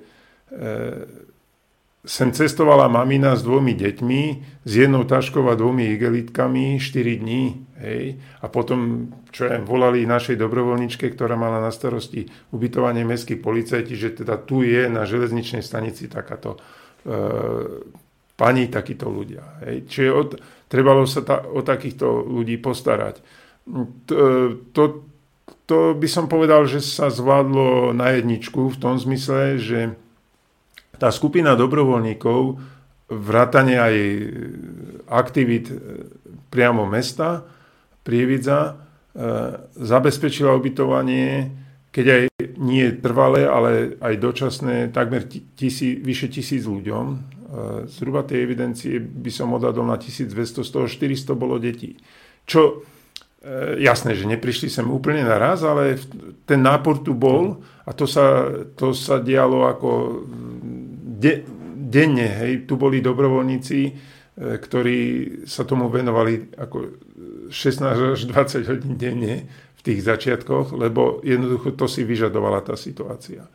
[2.07, 4.23] sem cestovala mamina s dvomi deťmi,
[4.63, 7.67] s jednou taškou a dvomi igelitkami 4 dní.
[7.83, 8.17] Hej.
[8.41, 14.23] A potom, čo ja volali našej dobrovoľničke, ktorá mala na starosti ubytovanie mestských policajti, že
[14.23, 16.57] teda tu je na železničnej stanici takáto
[18.37, 19.65] pani takíto ľudia.
[19.65, 19.89] Hej.
[19.89, 20.29] Čiže od,
[20.69, 23.25] trebalo sa ta, o takýchto ľudí postarať.
[24.07, 24.17] To,
[24.71, 24.83] to,
[25.67, 29.97] to by som povedal, že sa zvládlo na jedničku v tom zmysle, že
[31.01, 32.61] tá skupina dobrovoľníkov,
[33.11, 33.97] vrátane aj
[35.11, 35.73] aktivít
[36.53, 37.43] priamo mesta,
[38.07, 38.73] Prievidza, e,
[39.83, 41.51] zabezpečila ubytovanie,
[41.91, 42.23] keď aj
[42.63, 45.27] nie trvalé, ale aj dočasné, takmer
[45.59, 47.36] tisí, vyše tisíc ľuďom E,
[47.87, 51.97] zhruba tie evidencie by som odhadol na 1200, z toho 400 bolo detí.
[52.45, 52.61] Čo
[53.43, 55.97] e, jasné, že neprišli sem úplne naraz, ale
[56.45, 59.91] ten nápor tu bol a to sa, to sa dialo ako
[61.17, 61.47] de,
[61.87, 62.29] denne.
[62.45, 62.69] Hej.
[62.69, 63.93] Tu boli dobrovoľníci, e,
[64.61, 64.99] ktorí
[65.49, 66.77] sa tomu venovali ako
[67.49, 73.47] 16 až 20 hodín denne v tých začiatkoch, lebo jednoducho to si vyžadovala tá situácia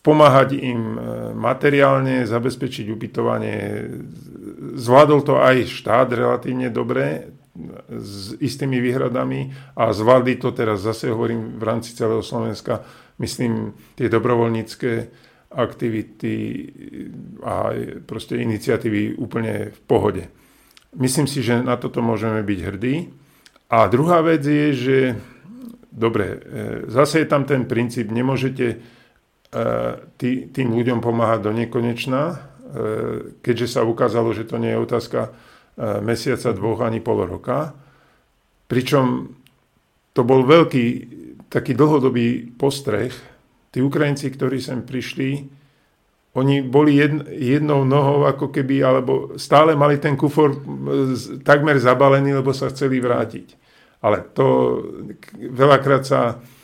[0.00, 0.98] pomáhať im e,
[1.36, 3.84] materiálne, zabezpečiť ubytovanie.
[4.80, 7.36] Zvládol to aj štát relatívne dobre,
[7.90, 12.80] s istými výhradami a zvládli to teraz zase hovorím v rámci celého Slovenska,
[13.18, 14.90] myslím tie dobrovoľnícke
[15.50, 16.34] aktivity
[17.42, 17.74] a
[18.06, 20.24] proste iniciatívy úplne v pohode.
[20.94, 22.94] Myslím si, že na toto môžeme byť hrdí.
[23.70, 24.98] A druhá vec je, že
[25.90, 26.38] dobre, e,
[26.86, 28.78] zase je tam ten princíp, nemôžete
[30.14, 32.36] tý, tým ľuďom pomáhať do nekonečna, e,
[33.42, 35.30] keďže sa ukázalo, že to nie je otázka e,
[36.06, 37.74] mesiaca, dvoch ani pol roka.
[38.70, 39.34] Pričom
[40.14, 40.86] to bol veľký,
[41.50, 43.10] taký dlhodobý postreh.
[43.74, 45.50] Tí Ukrajinci, ktorí sem prišli,
[46.38, 50.62] oni boli jedn, jednou nohou ako keby, alebo stále mali ten kufor
[51.42, 53.58] takmer zabalený, lebo sa chceli vrátiť.
[54.06, 54.78] Ale to
[55.34, 56.59] veľakrát sa E,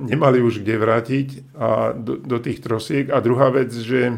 [0.00, 3.12] nemali už kde vrátiť a do, do tých trosiek.
[3.12, 4.16] A druhá vec, že e,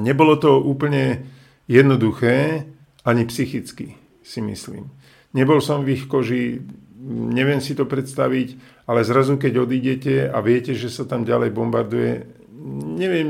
[0.00, 1.28] nebolo to úplne
[1.68, 2.64] jednoduché,
[3.04, 4.88] ani psychicky, si myslím.
[5.36, 6.64] Nebol som v ich koži,
[7.04, 12.24] neviem si to predstaviť, ale zrazu, keď odídete a viete, že sa tam ďalej bombarduje,
[12.96, 13.28] neviem,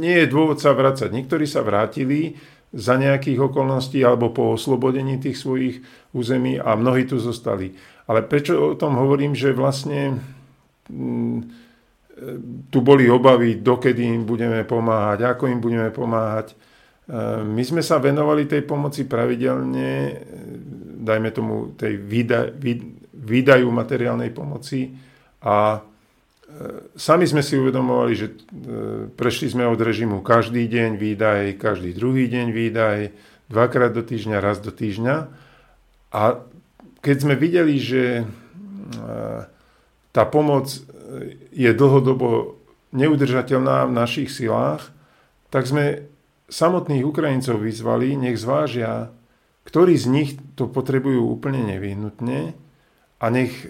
[0.00, 1.12] nie je dôvod sa vrácať.
[1.12, 5.82] Niektorí sa vrátili za nejakých okolností alebo po oslobodení tých svojich
[6.14, 7.74] území a mnohí tu zostali.
[8.06, 10.18] Ale prečo o tom hovorím, že vlastne
[10.86, 11.38] mm,
[12.70, 16.52] tu boli obavy, dokedy im budeme pomáhať, ako im budeme pomáhať.
[17.42, 20.20] My sme sa venovali tej pomoci pravidelne,
[21.00, 22.52] dajme tomu tej výda,
[23.16, 24.94] výdaju materiálnej pomoci
[25.42, 25.80] a
[26.96, 28.26] sami sme si uvedomovali, že
[29.16, 32.98] prešli sme od režimu každý deň výdaj, každý druhý deň výdaj,
[33.48, 35.16] dvakrát do týždňa, raz do týždňa.
[36.10, 36.22] A
[37.00, 38.28] keď sme videli, že
[40.10, 40.68] tá pomoc
[41.50, 42.60] je dlhodobo
[42.90, 44.90] neudržateľná v našich silách,
[45.50, 46.10] tak sme
[46.50, 49.14] samotných Ukrajincov vyzvali, nech zvážia,
[49.66, 52.58] ktorí z nich to potrebujú úplne nevyhnutne
[53.22, 53.66] a nech e,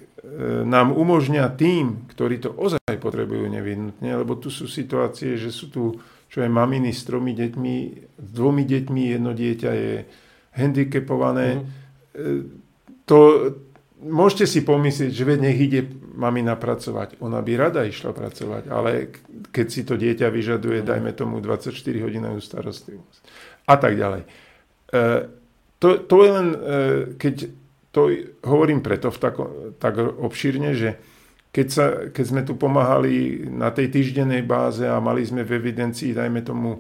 [0.65, 5.99] nám umožňa tým, ktorí to ozaj potrebujú nevyhnutne, lebo tu sú situácie, že sú tu
[6.31, 7.77] čo je maminy s tromi deťmi,
[8.23, 9.95] s dvomi deťmi, jedno dieťa je
[10.55, 11.59] handicapované.
[11.59, 12.39] Mm-hmm.
[13.11, 13.19] To,
[14.07, 17.19] môžete si pomyslieť, že nech ide mamina pracovať.
[17.19, 19.11] Ona by rada išla pracovať, ale
[19.51, 20.91] keď si to dieťa vyžaduje, mm-hmm.
[20.95, 23.23] dajme tomu 24 hodinovú starostlivosť.
[23.67, 24.23] A tak ďalej.
[24.23, 24.29] E,
[25.83, 26.59] to, to je len, e,
[27.19, 27.35] keď
[27.91, 28.11] to
[28.47, 29.43] hovorím preto v tako,
[29.83, 30.99] tak obšírne, že
[31.51, 36.15] keď, sa, keď sme tu pomáhali na tej týždennej báze a mali sme v evidencii,
[36.15, 36.79] dajme tomu,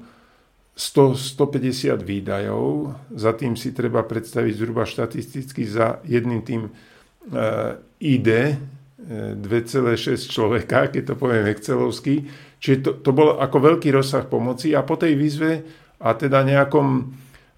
[0.78, 8.56] 100, 150 výdajov, za tým si treba predstaviť zhruba štatisticky za jedným tým uh, ID,
[9.00, 12.28] 2,6 človeka, keď to poviem excelovsky.
[12.60, 15.64] Čiže to, to bol ako veľký rozsah pomoci a po tej výzve
[15.98, 17.10] a teda nejakom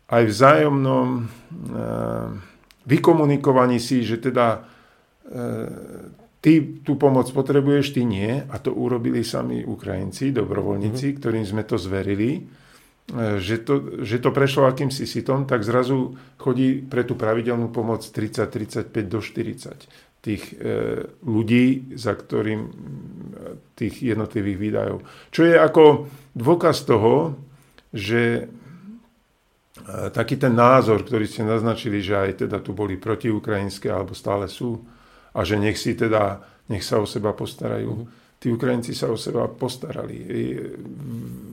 [0.06, 2.51] aj vzájomnom uh,
[2.86, 8.42] vykomunikovaní si, že teda uh, ty tú pomoc potrebuješ, ty nie.
[8.50, 11.20] A to urobili sami Ukrajinci, dobrovoľníci, mm-hmm.
[11.22, 16.82] ktorým sme to zverili, e, že to, že to prešlo akýmsi sitom, tak zrazu chodí
[16.82, 22.70] pre tú pravidelnú pomoc 30, 35 do 40 tých e, ľudí, za ktorým e,
[23.74, 24.98] tých jednotlivých výdajov.
[25.34, 25.84] Čo je ako
[26.38, 27.34] dôkaz toho,
[27.90, 28.42] že e,
[30.14, 34.82] taký ten názor, ktorý ste naznačili, že aj teda tu boli protiukrajinské, alebo stále sú,
[35.32, 37.90] a že nech si teda, nech sa o seba postarajú.
[37.90, 38.06] Uh-huh.
[38.42, 40.22] Tí Ukrajinci sa o seba postarali.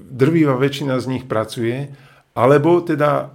[0.10, 1.90] Drvíva väčšina z nich pracuje,
[2.34, 3.30] alebo teda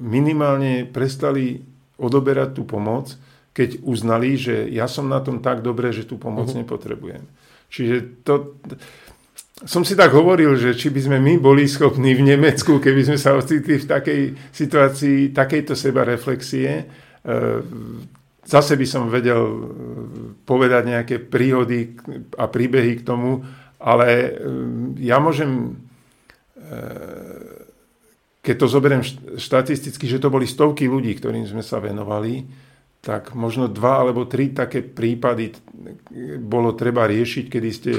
[0.00, 1.60] minimálne prestali
[2.00, 3.12] odoberať tú pomoc,
[3.52, 6.64] keď uznali, že ja som na tom tak dobre, že tú pomoc uh-huh.
[6.64, 7.24] nepotrebujem.
[7.68, 8.56] Čiže to...
[9.60, 13.18] Som si tak hovoril, že či by sme my boli schopní v Nemecku, keby sme
[13.20, 14.20] sa ocitli v takej
[14.56, 16.88] situácii, takejto seba reflexie,
[18.50, 19.58] Zase by som vedel e,
[20.42, 21.94] povedať nejaké príhody
[22.34, 23.46] a príbehy k tomu,
[23.78, 24.30] ale e,
[25.06, 25.78] ja môžem,
[26.58, 26.74] e,
[28.42, 29.06] keď to zoberiem
[29.38, 32.42] štatisticky, že to boli stovky ľudí, ktorým sme sa venovali,
[32.98, 35.54] tak možno dva alebo tri také prípady
[36.42, 37.92] bolo treba riešiť, kedy ste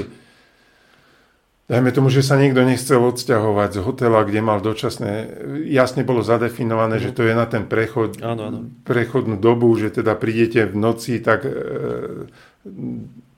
[1.72, 5.40] Dajme tomu, že sa niekto nechcel odsťahovať z hotela, kde mal dočasné,
[5.72, 7.04] jasne bolo zadefinované, mm.
[7.08, 8.58] že to je na ten prechod, áno, áno.
[8.84, 11.52] prechodnú dobu, že teda prídete v noci, tak e,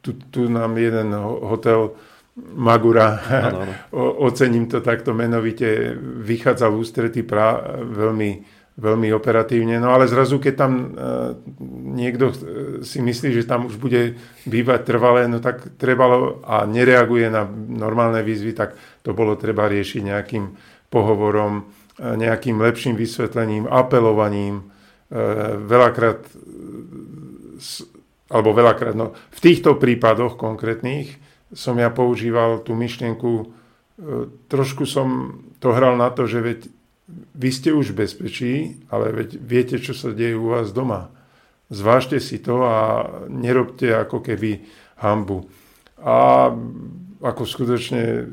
[0.03, 1.15] tu, tu nám jeden
[1.47, 1.95] hotel
[2.35, 3.73] Magura, áno, áno.
[4.27, 8.31] ocením to takto menovite, vychádzal ústretí pra, veľmi
[8.75, 9.79] veľmi operatívne.
[9.79, 10.87] No ale zrazu, keď tam e,
[11.95, 12.35] niekto e,
[12.83, 14.19] si myslí, že tam už bude
[14.51, 18.75] bývať trvalé, no tak trebalo a nereaguje na normálne výzvy, tak
[19.07, 20.45] to bolo treba riešiť nejakým
[20.91, 24.71] pohovorom, e, nejakým lepším vysvetlením, apelovaním.
[25.15, 26.27] Veľakrát,
[28.27, 31.23] alebo veľakrát, no v týchto prípadoch konkrétnych
[31.55, 33.47] som ja používal tú myšlienku,
[34.51, 36.61] trošku som to hral na to, že veď
[37.35, 38.53] vy ste už v bezpečí,
[38.91, 41.11] ale veď viete, čo sa deje u vás doma.
[41.73, 44.63] Zvážte si to a nerobte ako keby
[45.01, 45.49] hambu.
[45.99, 46.53] A
[47.25, 48.29] ako skutočne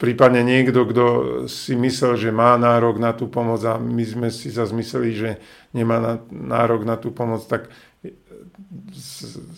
[0.00, 1.04] prípadne niekto, kto
[1.44, 5.30] si myslel, že má nárok na tú pomoc a my sme si zase mysleli, že
[5.76, 7.68] nemá nárok na tú pomoc, tak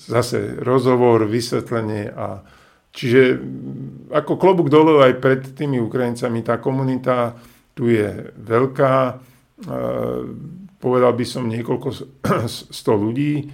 [0.06, 2.42] zase rozhovor, vysvetlenie a
[2.90, 3.38] čiže
[4.10, 7.38] ako klobúk dole aj pred tými Ukrajincami tá komunita
[7.72, 9.14] tu je veľká, e,
[10.76, 11.88] povedal by som niekoľko
[12.70, 13.48] sto ľudí,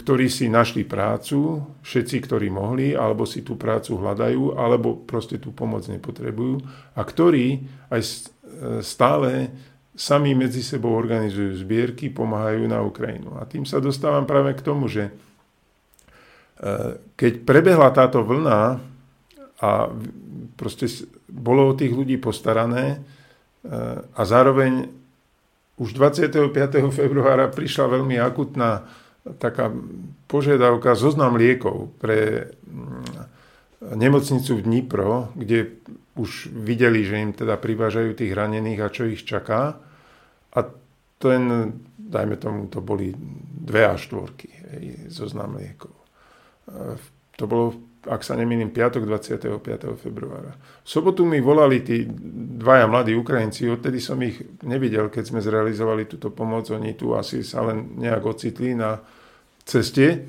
[0.00, 5.52] ktorí si našli prácu, všetci, ktorí mohli, alebo si tú prácu hľadajú, alebo proste tú
[5.52, 6.64] pomoc nepotrebujú
[6.96, 7.60] a ktorí
[7.92, 8.12] aj e,
[8.80, 9.52] stále
[9.92, 13.36] sami medzi sebou organizujú zbierky, pomáhajú na Ukrajinu.
[13.36, 15.12] A tým sa dostávam práve k tomu, že e,
[17.20, 18.80] keď prebehla táto vlna
[19.60, 19.70] a
[20.56, 20.88] proste
[21.28, 23.04] bolo o tých ľudí postarané,
[24.14, 24.88] a zároveň
[25.80, 26.52] už 25.
[26.92, 28.84] februára prišla veľmi akutná
[29.36, 29.68] taká
[30.28, 35.76] požiadavka zoznam liekov pre mm, nemocnicu v Dnipro, kde
[36.16, 39.76] už videli, že im teda privážajú tých ranených a čo ich čaká.
[40.52, 40.58] A
[41.20, 41.42] ten,
[41.96, 43.12] dajme tomu, to boli
[43.60, 44.48] dve a štvorky
[45.08, 45.92] zoznam liekov.
[47.36, 47.74] To bolo,
[48.06, 50.00] ak sa nemýlim, piatok 25.
[50.00, 50.56] februára.
[50.84, 52.08] V sobotu mi volali tí
[52.56, 56.70] dvaja mladí Ukrajinci, odtedy som ich nevidel, keď sme zrealizovali túto pomoc.
[56.72, 59.00] Oni tu asi sa len nejak ocitli na
[59.68, 60.26] ceste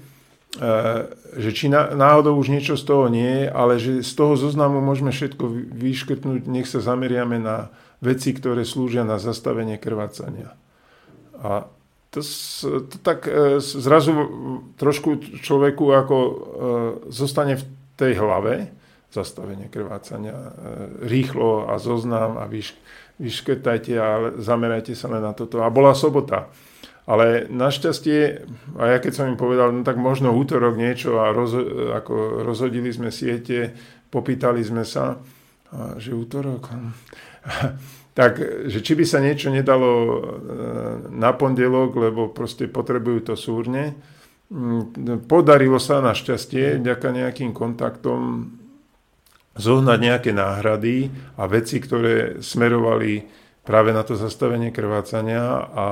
[1.32, 5.16] že či náhodou už niečo z toho nie je, ale že z toho zoznamu môžeme
[5.16, 7.72] všetko vyškrtnúť, nech sa zameriame na
[8.04, 10.52] veci, ktoré slúžia na zastavenie krvácania.
[11.40, 11.72] A
[12.12, 12.20] to,
[12.92, 14.12] to tak e, zrazu
[14.76, 16.34] trošku človeku ako e,
[17.08, 17.64] zostane v
[17.96, 18.68] tej hlave,
[19.16, 20.52] zastavenie krvácania, e,
[21.08, 22.76] rýchlo a zoznam a vyš,
[23.16, 24.08] vyškrtajte a
[24.44, 25.64] zamerajte sa len na toto.
[25.64, 26.52] A bola sobota.
[27.08, 28.46] Ale našťastie,
[28.76, 32.92] a ja keď som im povedal, no tak možno útorok niečo a rozho- ako rozhodili
[32.92, 33.74] sme siete,
[34.12, 35.18] popýtali sme sa,
[35.98, 36.70] že útorok,
[38.12, 40.20] tak že či by sa niečo nedalo e,
[41.16, 43.96] na pondelok, lebo proste potrebujú to súrne.
[44.52, 48.52] Mm, podarilo sa našťastie, vďaka nejakým kontaktom,
[49.56, 53.24] zohnať nejaké náhrady a veci, ktoré smerovali
[53.64, 55.88] práve na to zastavenie krvácania a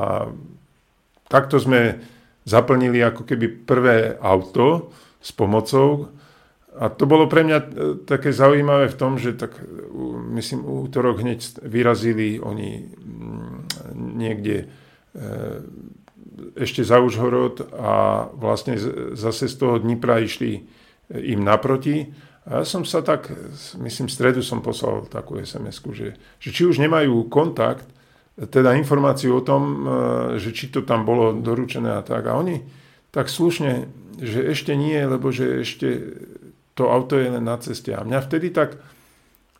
[1.32, 1.99] takto sme
[2.47, 6.11] zaplnili ako keby prvé auto s pomocou.
[6.80, 7.65] A to bolo pre mňa e,
[8.07, 9.59] také zaujímavé v tom, že tak,
[10.32, 12.88] myslím, útorok hneď vyrazili oni
[13.95, 14.65] niekde e,
[16.55, 18.80] ešte za Užhorod a vlastne
[19.15, 20.61] zase z toho Dnipra išli e,
[21.36, 22.09] im naproti.
[22.47, 23.30] A ja som sa tak,
[23.77, 27.86] myslím, v stredu som poslal takú SMS-ku, že, že či už nemajú kontakt,
[28.39, 29.77] teda informáciu o tom, e,
[30.39, 32.23] že či to tam bolo doručené a tak.
[32.32, 32.63] A oni
[33.11, 35.88] tak slušne, že ešte nie, lebo že ešte
[36.80, 37.91] to auto je len na ceste.
[37.91, 38.80] A mňa vtedy tak,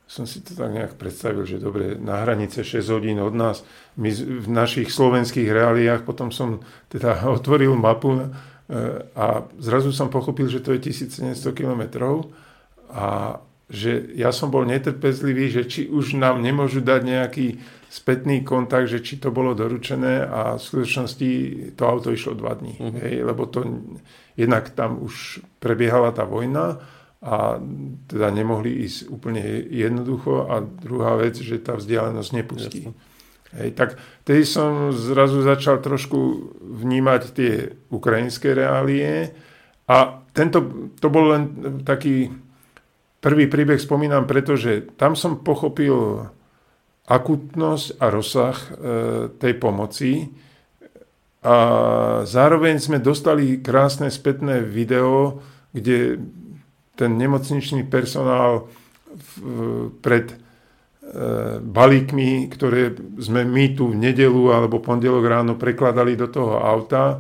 [0.08, 3.68] som si to tak nejak predstavil, že dobre, na hranice 6 hodín od nás,
[4.00, 8.26] my v našich slovenských reáliách, potom som teda otvoril mapu e,
[9.20, 12.32] a zrazu som pochopil, že to je 1700 kilometrov
[12.88, 13.38] a
[13.70, 17.48] že ja som bol netrpezlivý, že či už nám nemôžu dať nejaký
[17.86, 21.30] spätný kontakt, že či to bolo doručené a v skutočnosti
[21.78, 22.82] to auto išlo dva dní.
[22.82, 22.98] Uh-huh.
[22.98, 23.62] Hej, lebo to
[24.34, 26.82] jednak tam už prebiehala tá vojna
[27.20, 27.60] a
[28.08, 32.96] teda nemohli ísť úplne jednoducho a druhá vec, že tá vzdialenosť nepustí.
[33.50, 37.54] Hej, tak tedy som zrazu začal trošku vnímať tie
[37.92, 39.36] ukrajinské reálie
[39.90, 41.44] a tento, to bol len
[41.82, 42.30] taký
[43.20, 46.30] prvý príbeh spomínam, pretože tam som pochopil
[47.10, 48.68] akutnosť a rozsah e,
[49.34, 50.30] tej pomoci.
[51.42, 51.56] A
[52.28, 55.42] zároveň sme dostali krásne spätné video,
[55.74, 56.22] kde
[57.00, 58.68] ten nemocničný personál
[60.04, 60.36] pred e,
[61.64, 67.18] balíkmi, ktoré sme my tu v nedelu alebo pondelok ráno prekladali do toho auta, e,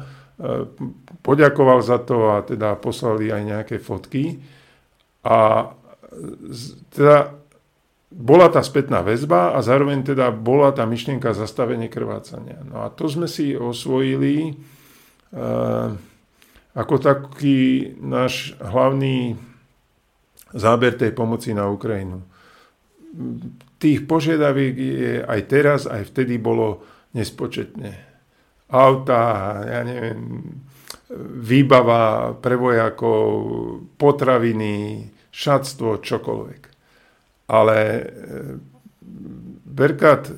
[1.24, 4.44] poďakoval za to a teda poslali aj nejaké fotky.
[5.24, 5.72] A
[6.92, 7.40] teda
[8.10, 12.62] bola tá spätná väzba a zároveň teda bola tá myšlienka zastavenie krvácania.
[12.66, 14.54] No a to sme si osvojili e,
[16.78, 19.49] ako taký náš hlavný
[20.54, 22.24] záber tej pomoci na Ukrajinu.
[23.80, 26.84] Tých požiadaviek je aj teraz, aj vtedy bolo
[27.18, 27.94] nespočetne.
[28.70, 29.22] Auta,
[29.66, 30.46] ja neviem,
[31.42, 33.26] výbava pre vojakov,
[33.98, 36.62] potraviny, šatstvo, čokoľvek.
[37.50, 38.04] Ale e,
[39.70, 40.30] Berkat,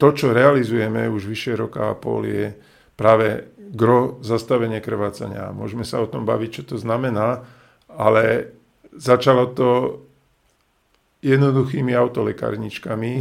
[0.00, 2.48] to, čo realizujeme už vyše roka a pol, je
[2.96, 5.52] práve gro zastavenie krvácania.
[5.52, 7.44] Môžeme sa o tom baviť, čo to znamená,
[7.90, 8.54] ale
[8.96, 10.00] začalo to
[11.20, 13.12] jednoduchými autolekárničkami,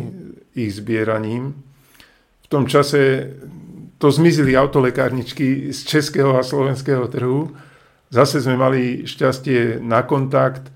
[0.55, 1.51] ich zbieraním.
[2.43, 3.33] V tom čase
[3.99, 7.51] to zmizli autolekárničky z českého a slovenského trhu.
[8.09, 10.71] Zase sme mali šťastie na kontakt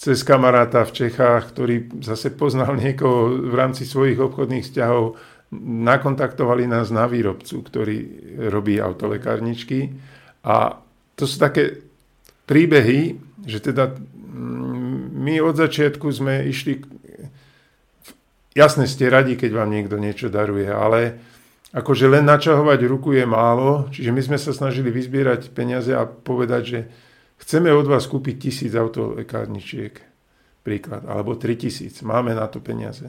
[0.00, 5.18] cez kamaráta v Čechách, ktorý zase poznal niekoho v rámci svojich obchodných vzťahov,
[5.60, 7.98] nakontaktovali nás na výrobcu, ktorý
[8.48, 9.92] robí autolekárničky.
[10.46, 10.78] A
[11.18, 11.84] to sú také
[12.46, 13.92] príbehy, že teda
[15.20, 16.80] my od začiatku sme išli,
[18.56, 21.20] jasne ste radi, keď vám niekto niečo daruje, ale
[21.70, 26.62] akože len načahovať ruku je málo, čiže my sme sa snažili vyzbierať peniaze a povedať,
[26.64, 26.80] že
[27.40, 29.96] Chceme od vás kúpiť tisíc autolekárničiek,
[30.60, 32.04] príklad, alebo tri tisíc.
[32.04, 33.08] Máme na to peniaze.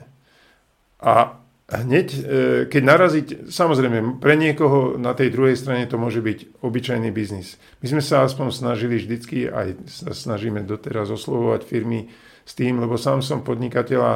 [1.04, 1.36] A
[1.72, 2.20] hneď, e,
[2.68, 7.56] keď naraziť, samozrejme, pre niekoho na tej druhej strane to môže byť obyčajný biznis.
[7.80, 12.12] My sme sa aspoň snažili vždycky, aj sa snažíme doteraz oslovovať firmy
[12.44, 14.14] s tým, lebo sám som podnikateľ a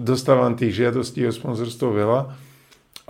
[0.00, 2.20] dostávam tých žiadostí o sponzorstvo veľa,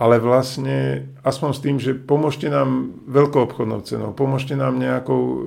[0.01, 5.37] ale vlastne aspoň s tým, že pomôžte nám veľkou obchodnou cenou, pomôžte nám nejakou e,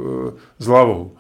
[0.62, 1.18] zľavou.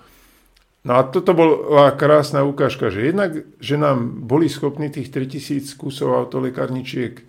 [0.84, 6.12] No a toto bola krásna ukážka, že jednak, že nám boli schopní tých 3000 kusov
[6.12, 7.22] autolekárničiek e,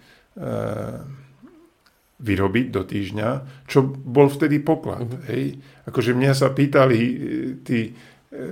[2.20, 3.30] vyrobiť do týždňa,
[3.64, 5.08] čo bol vtedy poklad.
[5.08, 5.24] Uh-huh.
[5.32, 5.64] Hej?
[5.88, 7.16] Akože mňa sa pýtali e,
[7.64, 7.91] tí e,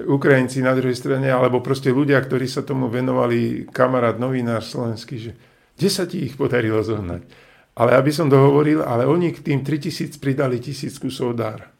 [0.07, 5.31] Ukrajinci na druhej strane, alebo proste ľudia, ktorí sa tomu venovali, kamarát, novinár slovenský, že
[5.75, 7.27] kde sa ti ich podarilo zohnať?
[7.75, 11.73] Ale aby som dohovoril, ale oni k tým 3000 pridali 1000 kusov dar.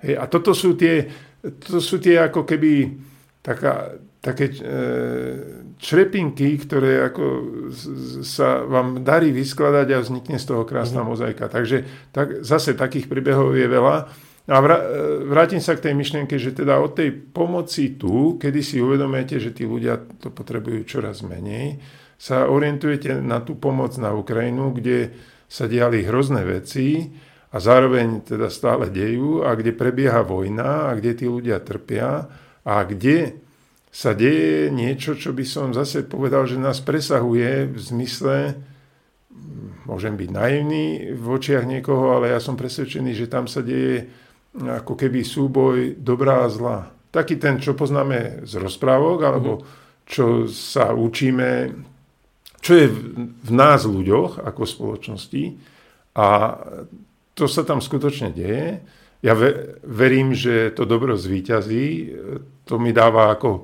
[0.00, 1.04] Hej, a toto sú tie,
[1.40, 2.96] to sú tie ako keby
[3.44, 4.56] taká, také e,
[5.80, 7.24] črepinky, ktoré ako
[8.20, 11.08] sa vám darí vyskladať a vznikne z toho krásna mm.
[11.08, 11.48] mozaika.
[11.48, 13.96] Takže tak, zase takých príbehov je veľa.
[14.50, 14.66] A e,
[15.24, 19.56] vrátim sa k tej myšlienke, že teda od tej pomoci tu, kedy si uvedomujete, že
[19.56, 21.80] tí ľudia to potrebujú čoraz menej,
[22.20, 25.16] sa orientujete na tú pomoc na Ukrajinu, kde
[25.48, 27.08] sa diali hrozné veci,
[27.50, 32.30] a zároveň teda stále dejú a kde prebieha vojna a kde tí ľudia trpia
[32.62, 33.34] a kde
[33.90, 38.54] sa deje niečo, čo by som zase povedal, že nás presahuje v zmysle,
[39.90, 44.06] môžem byť naivný v očiach niekoho, ale ja som presvedčený, že tam sa deje
[44.54, 46.86] ako keby súboj dobrá a zla.
[47.10, 49.64] Taký ten, čo poznáme z rozprávok, alebo mhm.
[50.06, 51.74] čo sa učíme,
[52.62, 52.86] čo je
[53.42, 55.44] v nás ľuďoch ako spoločnosti
[56.14, 56.26] a
[57.40, 58.84] to sa tam skutočne deje.
[59.24, 59.32] Ja
[59.80, 62.12] verím, že to dobro zvíťazí.
[62.68, 63.60] To mi dáva ako e,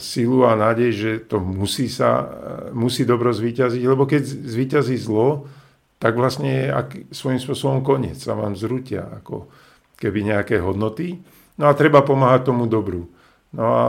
[0.00, 2.26] silu a nádej, že to musí, sa, e,
[2.72, 5.44] musí dobro zvíťaziť, lebo keď zvíťazí zlo,
[6.00, 6.66] tak vlastne je
[7.12, 8.16] svojím spôsobom koniec.
[8.16, 9.48] Sa vám zrutia ako
[10.00, 11.20] keby nejaké hodnoty.
[11.60, 13.08] No a treba pomáhať tomu dobru.
[13.52, 13.84] No a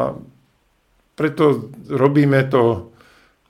[1.15, 2.91] preto robíme to,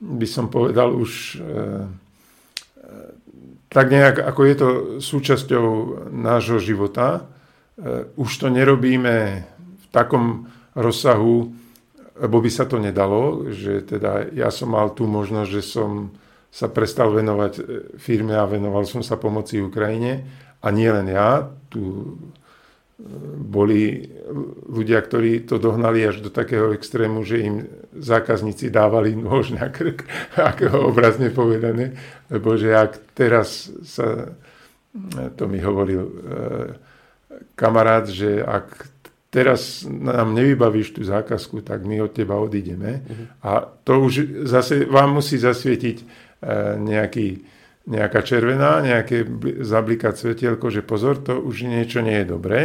[0.01, 2.05] by som povedal, už e,
[3.67, 4.69] tak nejak, ako je to
[5.03, 5.67] súčasťou
[6.11, 7.27] nášho života.
[7.77, 11.51] E, už to nerobíme v takom rozsahu,
[12.17, 16.15] lebo by sa to nedalo, že teda ja som mal tú možnosť, že som
[16.47, 17.61] sa prestal venovať e,
[17.99, 20.23] firme a venoval som sa pomoci Ukrajine.
[20.63, 22.15] A nie len ja, tu
[23.37, 24.09] boli
[24.65, 27.55] ľudia, ktorí to dohnali až do takého extrému, že im
[27.93, 30.01] zákazníci dávali nôž na krk,
[30.55, 31.93] ako obrazne povedané,
[32.33, 34.33] lebo že ak teraz sa,
[35.37, 36.13] to mi hovoril e,
[37.53, 38.89] kamarát, že ak
[39.29, 43.05] teraz nám nevybavíš tú zákazku, tak my od teba odídeme.
[43.05, 43.25] Uh-huh.
[43.45, 43.51] A
[43.85, 46.05] to už zase vám musí zasvietiť e,
[46.81, 47.27] nejaký,
[47.87, 49.23] nejaká červená, nejaké
[49.63, 52.61] zablikať svetielko, že pozor, to už niečo nie je dobré,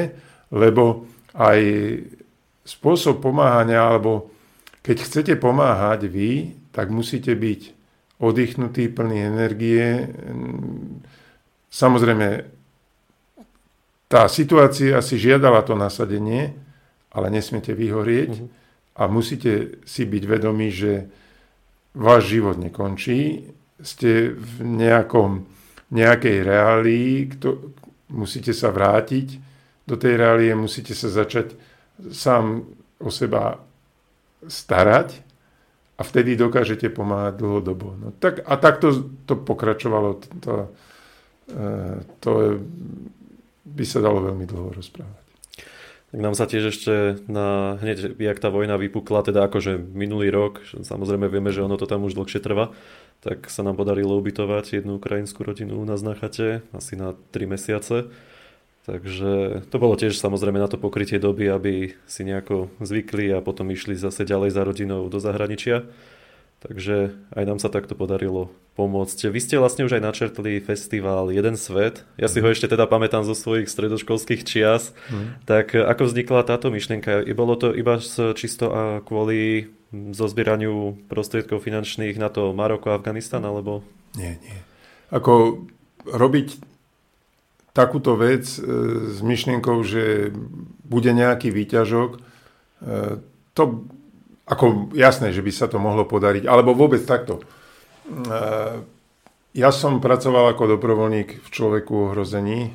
[0.50, 1.06] lebo
[1.38, 1.58] aj
[2.66, 4.34] spôsob pomáhania, alebo
[4.82, 7.60] keď chcete pomáhať vy, tak musíte byť
[8.18, 10.10] oddychnutý, plný energie.
[11.70, 12.28] Samozrejme,
[14.10, 16.54] tá situácia si žiadala to nasadenie,
[17.14, 19.00] ale nesmiete vyhorieť uh-huh.
[19.00, 21.08] a musíte si byť vedomí, že
[21.96, 23.48] váš život nekončí,
[23.82, 25.44] ste v nejakom,
[25.90, 27.76] nejakej reálii, kto,
[28.14, 29.38] musíte sa vrátiť
[29.84, 31.58] do tej reálie, musíte sa začať
[32.14, 32.62] sám
[33.02, 33.58] o seba
[34.46, 35.22] starať
[35.98, 37.94] a vtedy dokážete pomáhať dlhodobo.
[37.98, 40.18] No, tak, a takto to pokračovalo.
[40.18, 40.54] To, to,
[41.50, 41.66] e,
[42.18, 42.30] to
[43.62, 45.21] by sa dalo veľmi dlho rozprávať.
[46.12, 50.60] Tak nám sa tiež ešte na, hneď, jak tá vojna vypukla, teda akože minulý rok,
[50.76, 52.76] samozrejme vieme, že ono to tam už dlhšie trvá,
[53.24, 57.56] tak sa nám podarilo ubytovať jednu ukrajinskú rodinu u nás na chate, asi na 3
[57.56, 58.12] mesiace.
[58.84, 63.72] Takže to bolo tiež samozrejme na to pokrytie doby, aby si nejako zvykli a potom
[63.72, 65.86] išli zase ďalej za rodinou do zahraničia.
[66.62, 69.28] Takže aj nám sa takto podarilo pomôcť.
[69.28, 72.06] Vy ste vlastne už aj načrtli festival Jeden svet.
[72.16, 74.94] Ja si ho ešte teda pamätám zo svojich stredoškolských čias.
[75.10, 75.42] Mm.
[75.44, 77.26] Tak ako vznikla táto myšlienka?
[77.34, 77.98] Bolo to iba
[78.38, 83.84] čisto a kvôli zozbieraniu prostriedkov finančných na to Maroko a Afganistan, alebo?
[84.16, 84.56] Nie, nie.
[85.12, 85.66] Ako
[86.08, 86.56] robiť
[87.76, 88.60] takúto vec e,
[89.12, 90.32] s myšlienkou, že
[90.84, 92.18] bude nejaký výťažok, e,
[93.52, 93.62] to
[94.52, 97.40] ako jasné, že by sa to mohlo podariť, alebo vôbec takto.
[97.40, 97.42] E,
[99.56, 102.72] ja som pracoval ako dobrovoľník v človeku ohrození,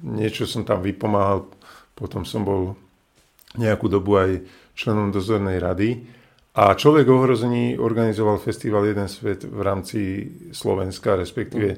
[0.00, 1.48] niečo som tam vypomáhal,
[1.96, 2.76] potom som bol
[3.56, 4.30] nejakú dobu aj
[4.76, 6.04] členom dozornej rady
[6.56, 10.00] A Človek ohrození organizoval festival Jeden svet v rámci
[10.52, 11.76] Slovenska, respektíve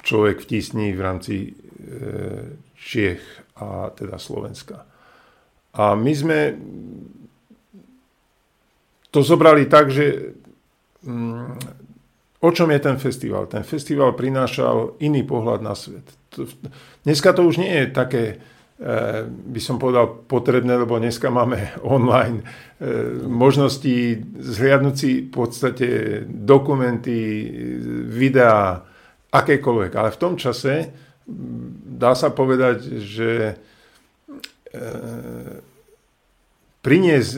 [0.00, 1.52] Človek v tísni v rámci
[2.76, 3.20] Čiech
[3.60, 4.88] a teda Slovenska.
[5.76, 6.38] A my sme
[9.10, 10.36] to zobrali tak, že
[11.04, 11.48] mm,
[12.44, 13.48] o čom je ten festival?
[13.48, 16.04] Ten festival prinášal iný pohľad na svet.
[17.02, 18.24] Dneska to už nie je také
[18.78, 22.46] Eh, by som povedal, potrebné, lebo dneska máme online
[22.78, 25.88] eh, možnosti zhliadnúť si v podstate
[26.30, 27.18] dokumenty,
[28.06, 28.86] videá,
[29.34, 29.92] akékoľvek.
[29.98, 30.94] Ale v tom čase
[31.82, 33.58] dá sa povedať, že
[34.70, 35.58] eh,
[36.82, 37.30] priniesť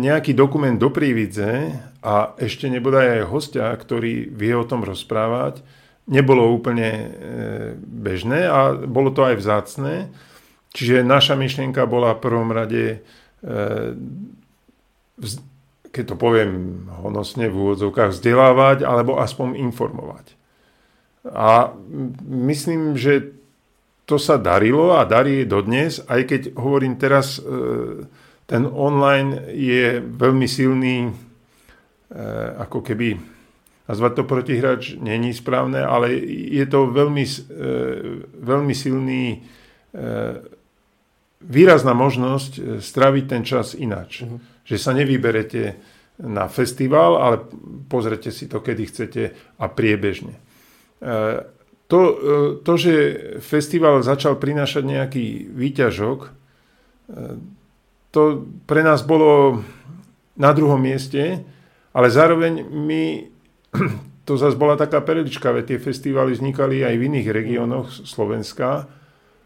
[0.00, 5.60] nejaký dokument do prívidze a ešte nebodaj aj hostia, ktorý vie o tom rozprávať,
[6.08, 6.90] nebolo úplne
[7.78, 10.10] bežné a bolo to aj vzácné.
[10.72, 13.04] Čiže naša myšlienka bola v prvom rade,
[13.44, 13.58] e,
[15.92, 20.32] keď to poviem honosne v úvodzovkách, vzdelávať alebo aspoň informovať.
[21.28, 21.76] A
[22.24, 23.36] myslím, že
[24.08, 28.08] to sa darilo a darí dodnes, aj keď hovorím teraz, e,
[28.46, 31.12] ten online je veľmi silný, e,
[32.58, 33.18] ako keby
[33.88, 36.14] nazvať to protihrač není správne, ale
[36.48, 37.24] je to veľmi,
[38.40, 39.42] veľmi silný
[41.42, 44.22] výrazná možnosť e, straviť ten čas ináč.
[44.22, 44.38] Uh-huh.
[44.62, 45.62] Že sa nevyberete
[46.22, 47.36] na festival, ale
[47.90, 49.22] pozrete si to, kedy chcete
[49.58, 50.38] a priebežne.
[50.38, 50.40] E,
[51.90, 52.14] to, e,
[52.62, 52.94] to že
[53.42, 56.20] festival začal prinášať nejaký výťažok,
[58.12, 59.64] to pre nás bolo
[60.36, 61.42] na druhom mieste,
[61.96, 63.32] ale zároveň my,
[64.28, 68.86] to zase bola taká perlička, veď tie festivaly vznikali aj v iných regiónoch Slovenska,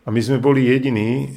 [0.06, 1.34] a my sme boli jediní,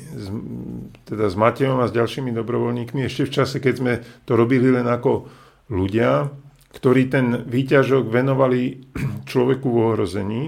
[1.10, 3.94] teda s Matejom a s ďalšími dobrovoľníkmi, ešte v čase, keď sme
[4.30, 5.26] to robili len ako
[5.74, 6.30] ľudia,
[6.78, 8.62] ktorí ten výťažok venovali
[9.30, 10.44] človeku v ohrození.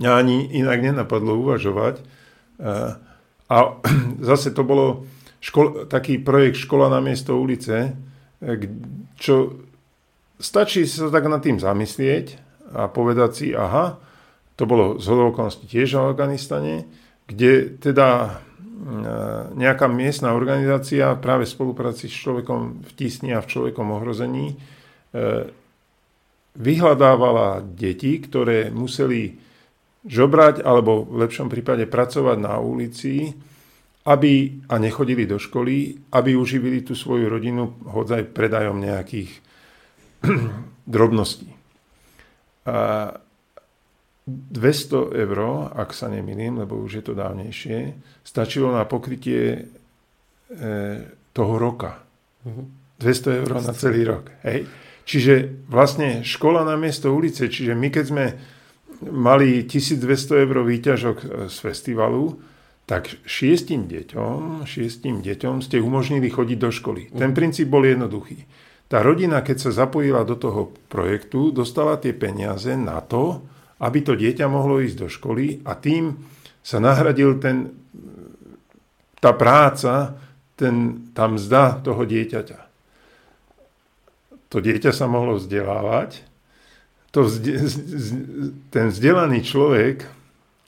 [0.00, 2.00] A ani inak nenapadlo uvažovať.
[3.52, 3.56] A
[4.32, 5.04] zase to bolo
[5.44, 7.92] škol, taký projekt Škola na miesto ulice,
[9.20, 9.34] čo
[10.40, 12.40] stačí sa tak nad tým zamyslieť
[12.72, 14.00] a povedať si, aha,
[14.56, 16.74] to bolo z okolností tiež v Afganistane,
[17.28, 18.30] kde teda e,
[19.58, 24.56] nejaká miestna organizácia práve v spolupráci s človekom v tísni a v človekom ohrození e,
[26.54, 29.34] vyhľadávala deti, ktoré museli
[30.06, 33.34] žobrať alebo v lepšom prípade pracovať na ulici
[34.04, 39.30] aby, a nechodili do školy, aby uživili tú svoju rodinu hodzaj predajom nejakých
[40.94, 41.48] drobností.
[42.68, 43.12] A
[44.24, 45.38] 200 eur,
[45.76, 47.92] ak sa nemýlim, lebo už je to dávnejšie,
[48.24, 49.60] stačilo na pokrytie e,
[51.36, 52.00] toho roka.
[53.00, 54.32] 200 eur na celý rok.
[54.48, 54.64] Hej.
[55.04, 58.26] Čiže vlastne škola na miesto ulice, čiže my keď sme
[59.12, 62.32] mali 1200 eur výťažok e, z festivalu,
[62.84, 67.08] tak šiestim deťom, šiestim deťom ste umožnili chodiť do školy.
[67.16, 68.44] Ten princíp bol jednoduchý.
[68.92, 73.40] Tá rodina, keď sa zapojila do toho projektu, dostala tie peniaze na to,
[73.80, 76.12] aby to dieťa mohlo ísť do školy a tým
[76.60, 77.72] sa nahradil ten,
[79.20, 80.20] tá práca,
[80.54, 82.60] ten, tá mzda toho dieťaťa.
[84.52, 86.22] To dieťa sa mohlo vzdelávať.
[87.16, 87.52] To vzde,
[88.70, 90.06] ten vzdelaný človek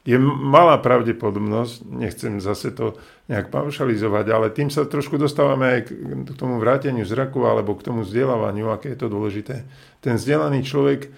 [0.07, 2.95] je malá pravdepodobnosť, nechcem zase to
[3.27, 8.07] nejak paušalizovať, ale tým sa trošku dostávame aj k tomu vráteniu zraku alebo k tomu
[8.07, 9.67] vzdelávaniu, aké je to dôležité.
[9.99, 11.11] Ten vzdelaný človek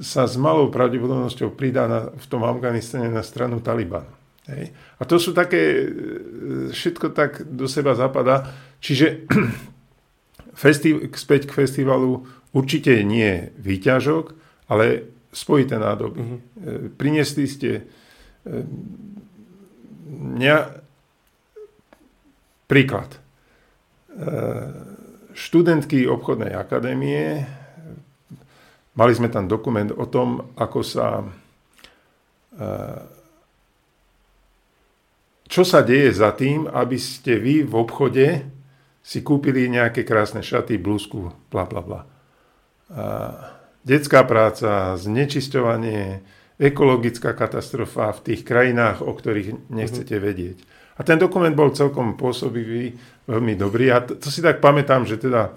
[0.00, 4.08] sa s malou pravdepodobnosťou pridá na, v tom Afganistane na stranu Taliban.
[4.48, 4.72] Hej.
[4.72, 5.86] A to sú také, e,
[6.72, 8.48] všetko tak do seba zapadá.
[8.80, 9.28] Čiže
[10.64, 12.24] festiv, späť k festivalu
[12.56, 14.24] určite nie výťažok,
[14.72, 16.20] ale spojité nádoby.
[16.20, 16.40] Mm-hmm.
[16.96, 17.70] Priniesli ste
[18.46, 18.62] e,
[20.12, 20.54] ne,
[22.68, 23.20] príklad.
[25.32, 27.48] Študentky obchodnej akadémie
[28.92, 31.24] Mali sme tam dokument o tom, ako sa...
[32.52, 32.68] E,
[35.48, 38.40] čo sa deje za tým, aby ste vy v obchode
[39.04, 42.00] si kúpili nejaké krásne šaty, blúzku, bla bla bla.
[43.84, 46.24] Detská práca, znečisťovanie,
[46.60, 50.22] ekologická katastrofa v tých krajinách, o ktorých nechcete mhm.
[50.22, 50.58] vedieť.
[50.96, 52.92] A ten dokument bol celkom pôsobivý,
[53.24, 53.88] veľmi dobrý.
[53.90, 55.56] A to, to si tak pamätám, že teda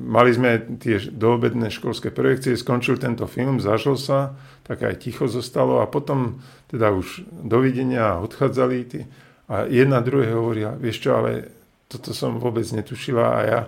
[0.00, 4.32] mali sme tie doobedné školské projekcie, skončil tento film, zažil sa,
[4.64, 6.40] tak aj ticho zostalo a potom
[6.72, 9.04] teda už dovidenia odchádzali tí,
[9.52, 11.52] a jedna druhé hovoria, vieš čo, ale
[11.90, 13.60] toto som vôbec netušila a ja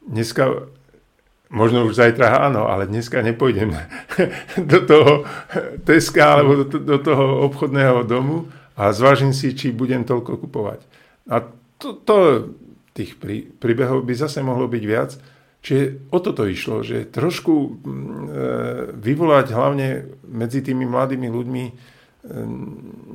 [0.00, 0.72] dneska,
[1.50, 3.74] možno už zajtra áno, ale dneska nepôjdem
[4.72, 5.12] do toho
[5.82, 8.46] Teska alebo do, do toho obchodného domu
[8.78, 10.80] a zvážim si, či budem toľko kupovať.
[11.28, 11.44] A
[11.76, 12.16] to, to
[12.94, 15.10] tých prí, príbehov by zase mohlo byť viac.
[15.60, 17.68] Čiže o toto išlo, že trošku e,
[18.96, 19.88] vyvolať hlavne
[20.24, 21.72] medzi tými mladými ľuďmi e,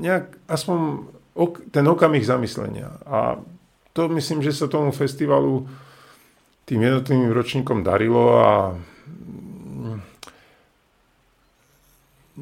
[0.06, 0.78] nejak aspoň
[1.34, 3.02] ok, ten okamih zamyslenia.
[3.10, 3.42] A
[3.98, 5.66] to myslím, že sa tomu festivalu
[6.66, 8.54] tým jednotlivým ročníkom darilo a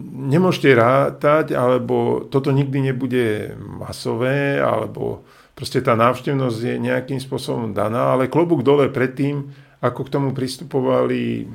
[0.02, 5.22] nemôžete rátať, alebo toto nikdy nebude masové, alebo
[5.54, 9.54] proste tá návštevnosť je nejakým spôsobom daná, ale klobúk dole pred tým,
[9.84, 11.46] ako k tomu pristupovali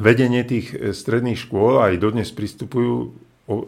[0.00, 3.12] vedenie tých stredných škôl, aj dodnes pristupujú,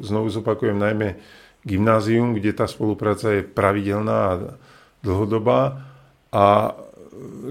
[0.01, 1.20] znovu zopakujem, najmä
[1.62, 4.41] gymnázium, kde tá spolupráca je pravidelná a
[5.05, 5.85] dlhodobá.
[6.35, 6.74] A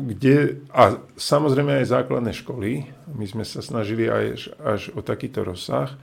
[0.03, 5.93] kde, a samozrejme aj základné školy, my sme sa snažili aj až o takýto rozsah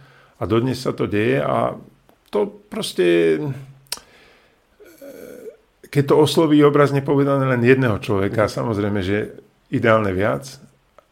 [0.41, 1.77] a dodnes sa to deje a
[2.31, 3.39] to proste,
[5.91, 9.37] keď to osloví obrazne povedané len jedného človeka, samozrejme, že
[9.69, 10.47] ideálne viac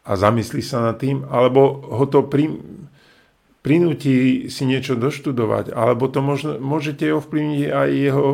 [0.07, 2.55] a zamyslí sa nad tým, alebo ho to pri,
[3.61, 8.27] prinúti si niečo doštudovať, alebo to možno, môžete ovplyvniť aj jeho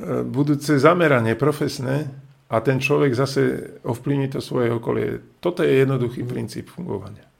[0.00, 2.06] E, budúce zameranie profesné
[2.50, 5.22] a ten človek zase ovplyvní to svoje okolie.
[5.38, 7.30] Toto je jednoduchý princíp fungovania.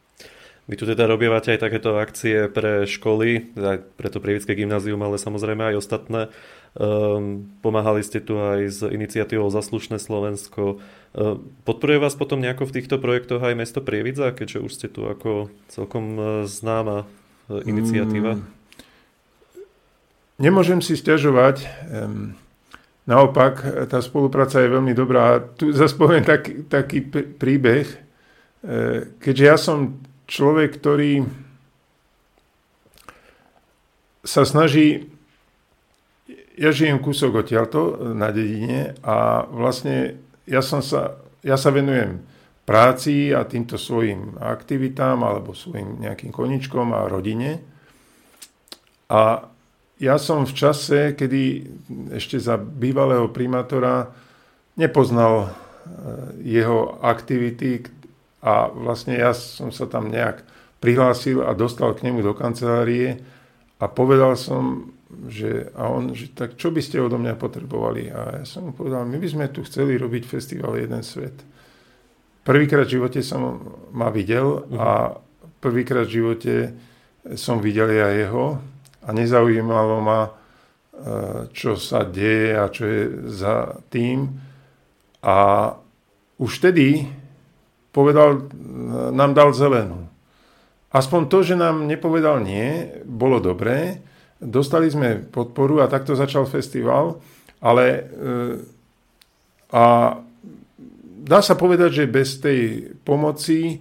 [0.70, 5.18] Vy tu teda robievate aj takéto akcie pre školy, aj pre to Prievické gymnázium, ale
[5.18, 6.20] samozrejme aj ostatné.
[6.78, 10.78] Um, pomáhali ste tu aj s iniciatívou Zaslušné Slovensko.
[11.10, 15.10] Um, podporuje vás potom nejako v týchto projektoch aj mesto Prievidza, keďže už ste tu
[15.10, 17.10] ako celkom e, známa
[17.50, 18.38] e, iniciatíva?
[18.38, 18.46] Mm,
[20.38, 21.66] nemôžem si stiažovať.
[21.90, 22.38] Um,
[23.10, 25.42] Naopak, tá spolupráca je veľmi dobrá.
[25.58, 27.98] Tu zase poviem tak, taký príbeh, e,
[29.18, 29.98] keďže ja som
[30.30, 31.26] človek, ktorý
[34.22, 35.10] sa snaží,
[36.54, 42.22] ja žijem kúsok odtiaľto na dedine a vlastne ja, som sa, ja sa venujem
[42.62, 47.58] práci a týmto svojim aktivitám alebo svojim nejakým koničkom a rodine.
[49.10, 49.50] A
[50.00, 51.68] ja som v čase, kedy
[52.16, 54.08] ešte za bývalého primátora
[54.80, 55.48] nepoznal e,
[56.40, 57.84] jeho aktivity
[58.40, 60.40] a vlastne ja som sa tam nejak
[60.80, 63.20] prihlásil a dostal k nemu do kancelárie
[63.76, 64.88] a povedal som,
[65.28, 68.08] že, a on, že tak čo by ste odo mňa potrebovali?
[68.08, 71.36] A ja som mu povedal, my by sme tu chceli robiť festival Jeden svet.
[72.40, 73.60] Prvýkrát v živote som
[73.92, 75.12] ma videl a
[75.60, 76.54] prvýkrát v živote
[77.36, 78.56] som videl ja jeho
[79.04, 80.30] a nezaujímalo ma, e,
[81.54, 84.28] čo sa deje a čo je za tým.
[85.24, 85.36] A
[86.40, 87.08] už vtedy
[87.90, 88.48] povedal,
[89.10, 90.06] nám dal zelenú.
[90.90, 94.02] Aspoň to, že nám nepovedal nie, bolo dobré.
[94.40, 97.20] Dostali sme podporu a takto začal festival,
[97.60, 98.02] ale e,
[99.70, 100.16] a
[101.22, 103.78] dá sa povedať, že bez tej pomoci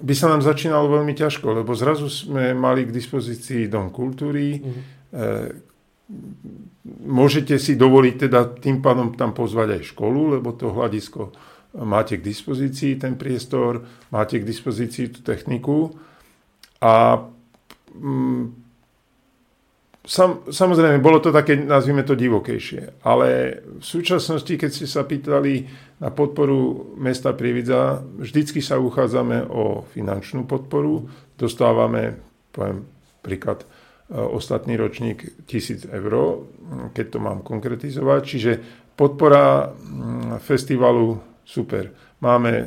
[0.00, 4.72] by sa nám začínalo veľmi ťažko, lebo zrazu sme mali k dispozícii Dom kultúry, mm.
[5.14, 5.30] e,
[7.06, 11.30] môžete si dovoliť teda tým pádom tam pozvať aj školu, lebo to hľadisko
[11.82, 13.82] máte k dispozícii, ten priestor,
[14.14, 15.90] máte k dispozícii tú techniku
[16.78, 17.26] a
[17.94, 18.63] mm,
[20.04, 25.64] Sam, samozrejme, bolo to také, nazvime to divokejšie, ale v súčasnosti, keď ste sa pýtali
[25.96, 31.08] na podporu mesta Prievidza, vždycky sa uchádzame o finančnú podporu,
[31.40, 32.20] dostávame,
[32.52, 32.84] poviem
[33.24, 33.66] príklad, e,
[34.20, 36.44] ostatný ročník 1000 eur,
[36.92, 38.52] keď to mám konkretizovať, čiže
[38.92, 39.72] podpora
[40.44, 41.16] festivalu
[41.48, 41.88] super.
[42.20, 42.66] Máme e,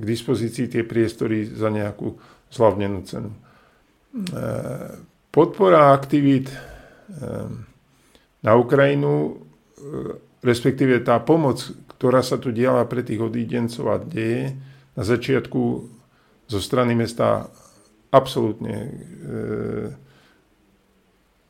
[0.00, 2.16] k dispozícii tie priestory za nejakú
[2.48, 3.28] zľavnenú cenu.
[3.28, 3.38] E,
[5.30, 7.64] podpora aktivít ehm,
[8.42, 9.32] na Ukrajinu, e,
[10.42, 14.56] respektíve tá pomoc, ktorá sa tu diala pre tých odídencov a deje,
[14.96, 15.60] na začiatku
[16.50, 17.46] zo strany mesta
[18.10, 18.90] absolútne e,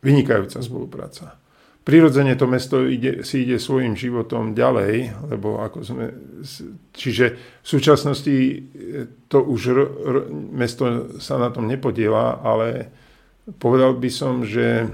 [0.05, 1.41] vynikajúca spolupráca.
[1.81, 6.07] Prirodzene to mesto ide, si ide svojim životom ďalej, lebo ako sme,
[6.93, 7.27] čiže
[7.65, 8.57] v súčasnosti e,
[9.33, 10.17] to už r, r,
[10.53, 12.93] mesto sa na tom nepodiela, ale
[13.59, 14.89] povedal by som, že e,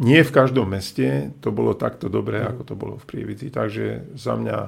[0.00, 3.52] nie v každom meste to bolo takto dobré, ako to bolo v Prievidzi.
[3.52, 4.58] Takže za mňa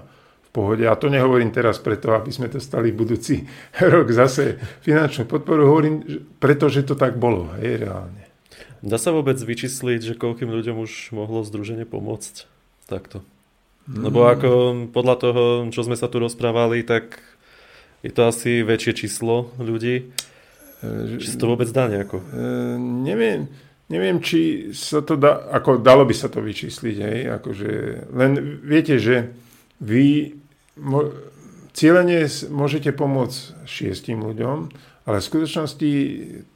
[0.42, 0.84] v pohode.
[0.84, 3.48] A to nehovorím teraz preto, aby sme to stali budúci
[3.92, 5.68] rok zase finančnú podporu.
[5.68, 7.52] Hovorím, preto, že to tak bolo.
[7.60, 8.22] Hej, reálne.
[8.82, 12.50] Dá sa vôbec vyčísliť, že koľkým ľuďom už mohlo združenie pomôcť?
[12.90, 13.22] Takto.
[13.86, 14.50] Lebo ako
[14.94, 15.42] podľa toho,
[15.74, 17.18] čo sme sa tu rozprávali, tak
[18.02, 20.10] je to asi väčšie číslo ľudí.
[20.83, 22.18] Či sa to vôbec dá nejako?
[22.18, 23.47] Uh, neviem,
[23.87, 27.70] neviem, či sa to dá, ako dalo by sa to vyčísliť, hej, akože,
[28.11, 28.30] len
[28.66, 29.30] viete, že
[29.78, 30.35] vy
[30.83, 31.14] mo,
[31.70, 34.59] cieľene môžete pomôcť šiestim ľuďom,
[35.07, 35.93] ale v skutočnosti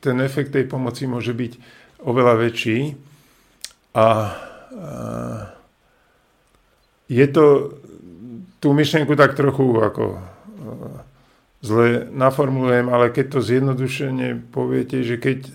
[0.03, 1.53] ten efekt tej pomoci môže byť
[2.03, 2.95] oveľa väčší
[3.95, 4.07] a, a
[7.07, 7.79] je to
[8.59, 10.19] tú myšlienku tak trochu ako
[11.65, 15.51] zle naformulujem, ale keď to zjednodušene poviete, že keď e,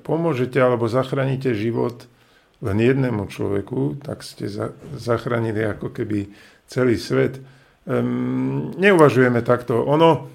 [0.00, 2.08] pomôžete alebo zachránite život
[2.64, 6.32] len jednému človeku, tak ste za, zachránili ako keby
[6.66, 7.38] celý svet.
[7.86, 9.84] Ehm, neuvažujeme takto.
[9.84, 10.26] Ono,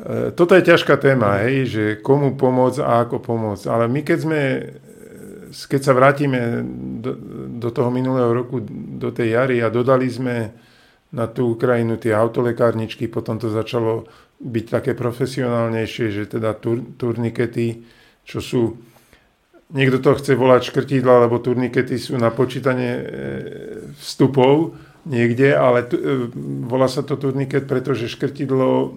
[0.00, 3.64] e, toto je ťažká téma, hej, že komu pomôcť a ako pomôcť.
[3.68, 4.40] Ale my keď sme,
[5.52, 6.62] keď sa vrátime
[7.02, 7.12] do,
[7.58, 8.62] do toho minulého roku,
[8.96, 10.65] do tej jary a dodali sme
[11.14, 14.06] na tú Ukrajinu tie autolekárničky, potom to začalo
[14.42, 17.86] byť také profesionálnejšie, že teda tur, turnikety,
[18.26, 18.62] čo sú,
[19.72, 23.04] niekto to chce volať škrtidla, lebo turnikety sú na počítanie e,
[23.96, 24.76] vstupov
[25.06, 26.28] niekde, ale tu, e,
[26.66, 28.90] volá sa to turniket, pretože škrtidlo mm,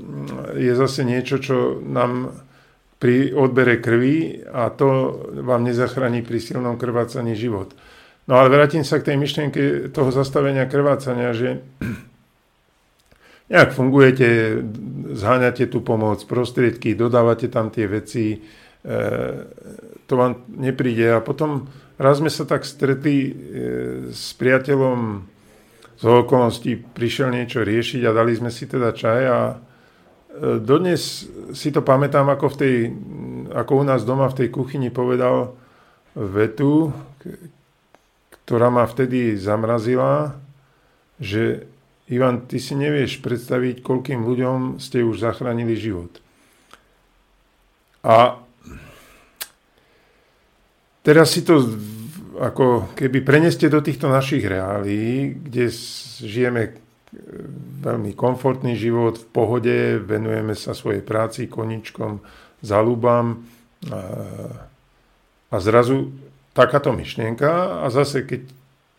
[0.59, 2.33] je zase niečo, čo nám
[2.99, 7.71] pri odbere krvi a to vám nezachráni pri silnom krvácaní život.
[8.29, 11.65] No ale vrátim sa k tej myšlienke toho zastavenia krvácania, že
[13.51, 14.61] nejak fungujete,
[15.17, 18.39] zháňate tú pomoc, prostriedky, dodávate tam tie veci, e,
[20.05, 21.09] to vám nepríde.
[21.17, 23.31] A potom raz sme sa tak stretli e,
[24.13, 25.25] s priateľom
[25.97, 29.55] z okolností, prišiel niečo riešiť a dali sme si teda čaj a e,
[30.61, 31.25] dodnes
[31.57, 32.75] si to pamätám, ako, v tej,
[33.57, 35.57] ako u nás doma v tej kuchyni povedal
[36.13, 36.93] vetu,
[38.49, 40.33] ktorá ma vtedy zamrazila,
[41.21, 41.69] že
[42.09, 46.09] Ivan, ty si nevieš predstaviť, koľkým ľuďom ste už zachránili život.
[48.01, 48.41] A
[51.05, 51.61] teraz si to
[52.41, 55.69] ako keby preneste do týchto našich reálí, kde
[56.25, 56.73] žijeme
[57.85, 62.17] veľmi komfortný život, v pohode, venujeme sa svojej práci, koničkom,
[62.65, 63.45] zalúbam
[63.93, 64.01] a,
[65.53, 66.28] a zrazu
[66.59, 68.51] takáto myšlienka a zase keď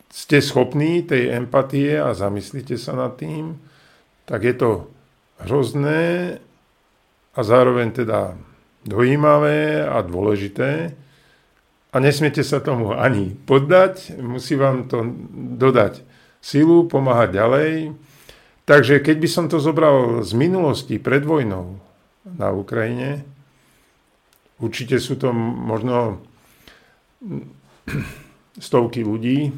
[0.08, 3.60] ste schopní tej empatie a zamyslíte sa nad tým,
[4.24, 4.70] tak je to
[5.44, 6.40] hrozné
[7.36, 8.32] a zároveň teda
[8.88, 10.96] dojímavé a dôležité
[11.92, 15.04] a nesmiete sa tomu ani poddať, musí vám to
[15.60, 16.00] dodať
[16.40, 17.92] silu, pomáhať ďalej.
[18.64, 21.76] Takže keď by som to zobral z minulosti pred vojnou
[22.24, 23.26] na Ukrajine,
[24.62, 26.24] určite sú to možno
[28.58, 29.52] stovky ľudí,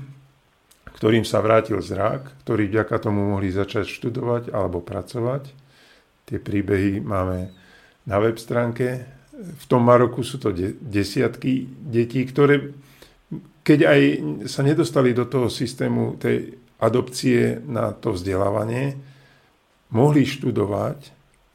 [0.99, 5.51] ktorým sa vrátil zrak, ktorí vďaka tomu mohli začať študovať alebo pracovať.
[6.27, 7.51] Tie príbehy máme
[8.07, 9.07] na web stránke.
[9.33, 12.71] V tom Maroku sú to de- desiatky detí, ktoré
[13.63, 14.01] keď aj
[14.51, 18.99] sa nedostali do toho systému tej adopcie na to vzdelávanie,
[19.95, 20.99] mohli študovať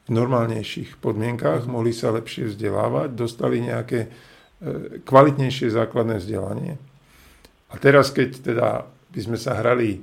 [0.08, 4.08] v normálnejších podmienkách, mohli sa lepšie vzdelávať, dostali nejaké
[5.06, 6.82] kvalitnejšie základné vzdelanie.
[7.70, 8.68] A teraz, keď teda
[9.14, 10.02] by sme sa hrali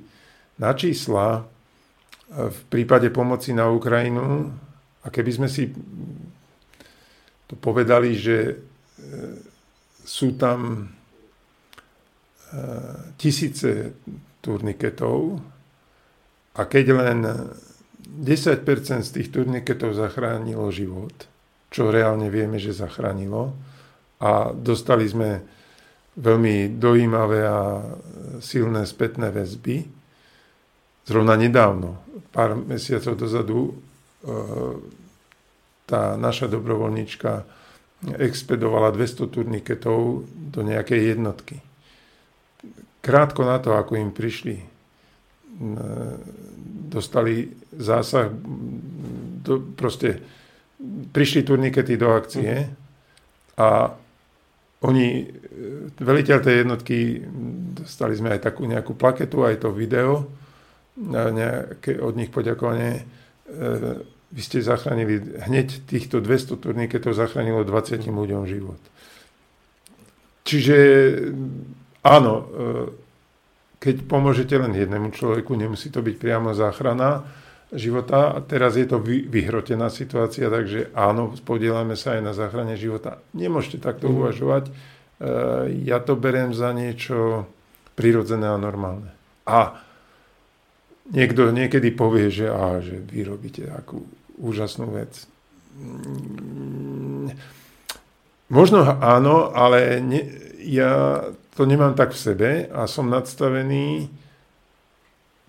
[0.63, 1.43] na čísla e,
[2.53, 4.53] v prípade pomoci na Ukrajinu
[5.03, 5.75] a keby sme si
[7.51, 8.55] to povedali, že e,
[10.05, 10.91] sú tam
[13.19, 13.99] tisíce
[14.39, 15.43] turniketov
[16.55, 17.19] a keď len
[18.23, 18.63] 10%
[19.03, 21.27] z tých turniketov zachránilo život,
[21.75, 23.57] čo reálne vieme, že zachránilo,
[24.25, 25.45] a dostali sme
[26.17, 27.85] veľmi dojímavé a
[28.41, 29.85] silné spätné väzby.
[31.05, 32.01] Zrovna nedávno,
[32.33, 33.73] pár mesiacov dozadu, e,
[35.85, 37.45] tá naša dobrovoľníčka
[38.17, 41.61] expedovala 200 turniketov do nejakej jednotky.
[43.05, 44.67] Krátko na to, ako im prišli, e,
[46.89, 48.33] dostali zásah,
[49.45, 50.25] do, proste
[51.13, 52.65] prišli turnikety do akcie
[53.61, 53.93] a
[54.85, 55.27] oni, e,
[55.97, 57.25] veliteľ tej jednotky,
[57.81, 60.29] dostali sme aj takú nejakú plaketu, aj to video,
[61.01, 63.01] nejaké od nich poďakovanie.
[63.01, 63.03] E,
[64.35, 68.83] vy ste zachránili, hneď týchto 200 turniketov zachránilo 20 ľuďom život.
[70.45, 70.77] Čiže
[72.05, 72.45] áno, e,
[73.81, 77.25] keď pomôžete len jednému človeku, nemusí to byť priamo záchrana,
[77.73, 78.37] života.
[78.37, 83.23] A teraz je to vy, vyhrotená situácia, takže áno, podielame sa aj na záchrane života.
[83.33, 84.15] Nemôžete takto mm.
[84.15, 84.65] uvažovať.
[84.69, 84.73] E,
[85.89, 87.49] ja to beriem za niečo
[87.95, 89.15] prirodzené a normálne.
[89.49, 89.79] A
[91.09, 94.05] niekto niekedy povie, že, á, že vy robíte takú
[94.37, 95.27] úžasnú vec.
[95.79, 97.35] Mm,
[98.51, 100.23] možno áno, ale ne,
[100.65, 101.23] ja
[101.55, 104.11] to nemám tak v sebe a som nadstavený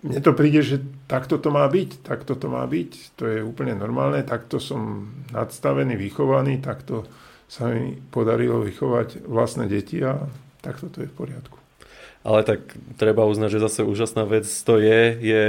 [0.04, 3.72] mne to príde, že takto to má byť, takto to má byť, to je úplne
[3.72, 7.08] normálne, takto som nadstavený, vychovaný, takto
[7.48, 10.28] sa mi podarilo vychovať vlastné deti a
[10.60, 11.56] takto to je v poriadku.
[12.26, 15.42] Ale tak treba uznať, že zase úžasná vec to je, je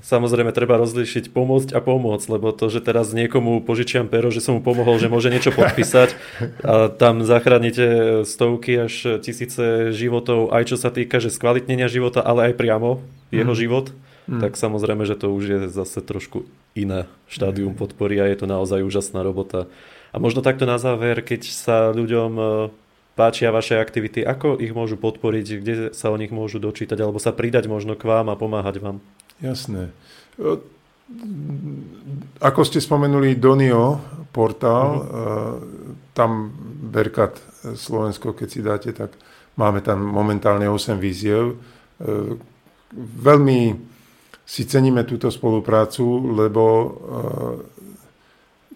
[0.00, 4.56] Samozrejme, treba rozlíšiť pomôcť a pomôcť, lebo to, že teraz niekomu požičiam pero, že som
[4.56, 6.16] mu pomohol, že môže niečo podpísať
[6.64, 12.48] a tam zachránite stovky až tisíce životov, aj čo sa týka, že skvalitnenia života, ale
[12.48, 13.58] aj priamo jeho mm.
[13.58, 13.86] život,
[14.28, 14.40] mm.
[14.42, 18.82] tak samozrejme, že to už je zase trošku iné štádium podpory a je to naozaj
[18.82, 19.66] úžasná robota.
[20.10, 22.44] A možno takto na záver, keď sa ľuďom e,
[23.14, 27.30] páčia vaše aktivity, ako ich môžu podporiť, kde sa o nich môžu dočítať, alebo sa
[27.30, 28.98] pridať možno k vám a pomáhať vám?
[29.38, 29.94] Jasné.
[32.38, 33.98] Ako ste spomenuli Donio
[34.30, 36.14] portál, mm-hmm.
[36.14, 36.54] tam
[36.90, 37.38] Berkat
[37.74, 39.14] Slovensko, keď si dáte, tak
[39.58, 41.58] máme tam momentálne 8 víziev.
[42.96, 43.60] Veľmi
[44.42, 46.02] si ceníme túto spoluprácu,
[46.34, 46.64] lebo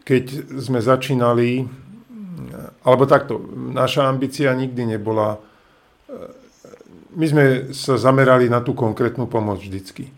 [0.07, 1.67] keď sme začínali,
[2.87, 3.43] alebo takto,
[3.75, 5.35] naša ambícia nikdy nebola,
[7.15, 7.45] my sme
[7.75, 10.11] sa zamerali na tú konkrétnu pomoc vždycky.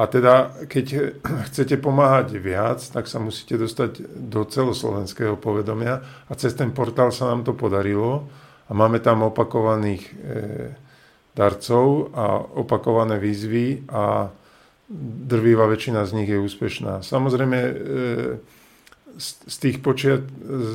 [0.00, 0.86] A teda, keď
[1.50, 7.28] chcete pomáhať viac, tak sa musíte dostať do celoslovenského povedomia a cez ten portál sa
[7.28, 8.30] nám to podarilo
[8.66, 10.02] a máme tam opakovaných
[11.36, 14.28] darcov a opakované výzvy a
[15.26, 17.06] drvivá väčšina z nich je úspešná.
[17.06, 17.72] Samozrejme, e,
[19.20, 20.24] z tých počiat,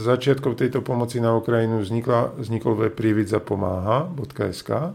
[0.05, 4.93] začiatkov tejto pomoci na Ukrajinu vznikla, vznikol web Prívidza pomáha.sk.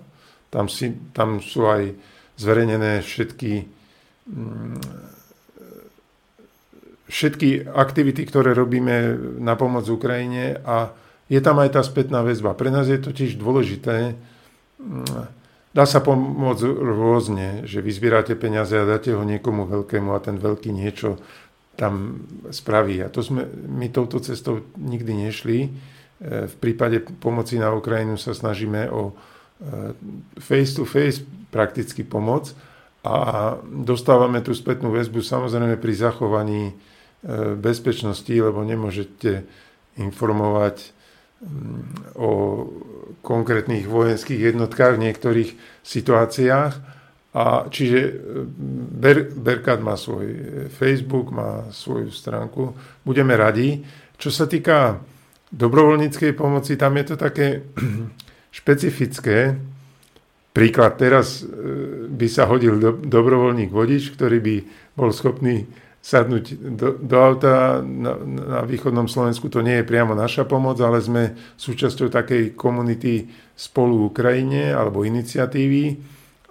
[0.49, 1.93] Tam, si, tam sú aj
[2.39, 3.81] zverejnené všetky
[7.11, 10.95] všetky aktivity, ktoré robíme na pomoc Ukrajine a
[11.27, 12.55] je tam aj tá spätná väzba.
[12.55, 14.15] Pre nás je totiž dôležité,
[15.71, 20.71] dá sa pomôcť rôzne, že vyzbierate peniaze a dáte ho niekomu veľkému a ten veľký
[20.75, 21.19] niečo
[21.79, 23.01] tam spraví.
[23.01, 25.59] A to sme my touto cestou nikdy nešli.
[25.65, 25.69] E,
[26.51, 29.17] v prípade pomoci na Ukrajinu sa snažíme o
[30.41, 31.21] face-to-face
[31.53, 32.53] prakticky pomoc
[33.05, 36.75] a dostávame tú spätnú väzbu samozrejme pri zachovaní e,
[37.57, 39.45] bezpečnosti, lebo nemôžete
[40.01, 40.93] informovať
[42.17, 42.31] o
[43.21, 45.51] konkrétnych vojenských jednotkách v niektorých
[45.85, 46.73] situáciách.
[47.31, 48.13] A čiže e,
[48.99, 50.27] Ber, Berkat má svoj
[50.75, 52.75] Facebook, má svoju stránku.
[53.07, 53.87] Budeme radi.
[54.19, 54.99] Čo sa týka
[55.55, 57.63] dobrovoľníckej pomoci, tam je to také
[58.59, 59.57] špecifické,
[60.51, 64.57] Príklad, teraz e, by sa hodil do, dobrovoľník vodič, ktorý by
[64.99, 65.71] bol schopný
[66.01, 69.53] sadnúť do, do auta na, na východnom Slovensku.
[69.53, 76.01] To nie je priamo naša pomoc, ale sme súčasťou takej komunity spolu Ukrajine alebo iniciatívy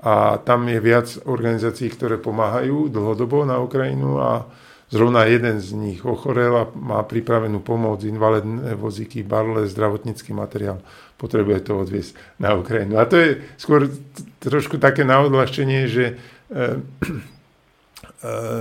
[0.06, 4.45] a tam je viac organizácií, ktoré pomáhajú dlhodobo na Ukrajinu a
[4.93, 10.80] zrovna jeden z nich ochorel a má pripravenú pomoc, invalidné vozíky, barle, zdravotnícky materiál
[11.20, 12.95] potrebuje to odviesť na Ukrajinu.
[12.95, 13.30] A to je
[13.60, 13.91] skôr
[14.39, 16.80] trošku také na odľahčenie, že eh,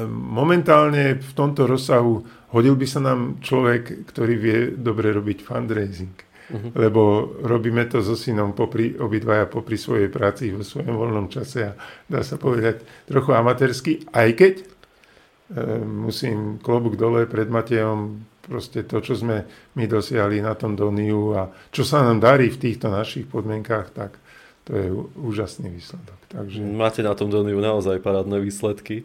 [0.09, 2.23] momentálne v tomto rozsahu
[2.55, 6.15] hodil by sa nám človek, ktorý vie dobre robiť fundraising.
[6.49, 6.73] Uh-huh.
[6.73, 11.77] Lebo robíme to so synom popri, obidvaja popri svojej práci vo svojom voľnom čase a
[12.09, 14.65] dá sa povedať trochu amatérsky, aj keď e,
[15.85, 19.45] musím klobúk dole pred Matejom proste to, čo sme
[19.77, 24.17] my dosiahli na tom Doniu a čo sa nám darí v týchto našich podmienkách, tak
[24.65, 24.89] to je
[25.21, 26.17] úžasný výsledok.
[26.33, 26.65] Takže...
[26.65, 29.05] Máte na tom Doniu naozaj parádne výsledky.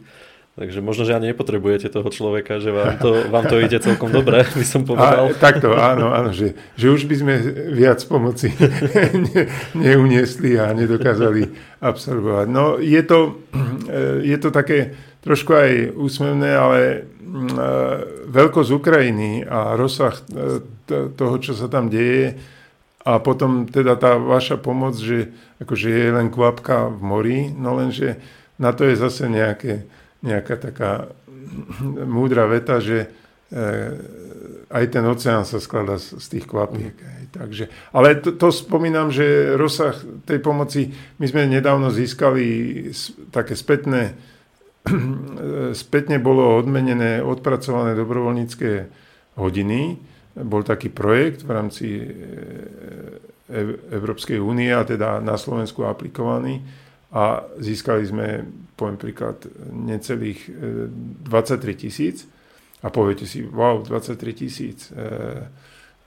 [0.54, 4.46] Takže možno, že ani nepotrebujete toho človeka, že vám to, vám to ide celkom dobre,
[4.60, 5.30] by som povedal.
[5.30, 7.34] A, takto, áno, áno, že, že už by sme
[7.74, 8.54] viac pomoci
[9.34, 11.50] ne, neuniesli a nedokázali
[11.82, 12.46] absorbovať.
[12.46, 13.42] No je to,
[14.30, 14.94] je to také
[15.26, 16.80] trošku aj úsmevné, ale
[17.34, 17.70] Mm, e,
[18.30, 20.62] veľkosť Ukrajiny a rozsah e,
[21.18, 22.38] toho, čo sa tam deje
[23.02, 28.22] a potom teda tá vaša pomoc, že akože je len kvapka v mori, no lenže
[28.54, 29.82] na to je zase nejaké,
[30.24, 31.12] nejaká taká
[32.08, 33.08] múdra veta, že e,
[34.72, 36.96] aj ten oceán sa skladá z, tých kvapiek.
[37.30, 39.94] Takže, ale to, to spomínam, že rozsah
[40.24, 42.46] tej pomoci, my sme nedávno získali
[43.30, 44.16] také spätné
[45.84, 48.70] spätne bolo odmenené odpracované dobrovoľnícke
[49.40, 49.96] hodiny.
[50.44, 51.88] Bol taký projekt v rámci
[53.92, 56.83] Európskej únie a teda na Slovensku aplikovaný
[57.14, 58.42] a získali sme,
[58.74, 62.26] poviem príklad, necelých 23 tisíc
[62.82, 64.90] a poviete si, wow, 23 tisíc.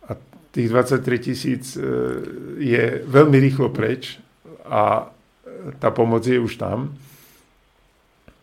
[0.04, 0.12] A
[0.52, 1.80] tých 23 tisíc
[2.60, 4.20] je veľmi rýchlo preč
[4.68, 5.08] a
[5.80, 6.92] tá pomoc je už tam.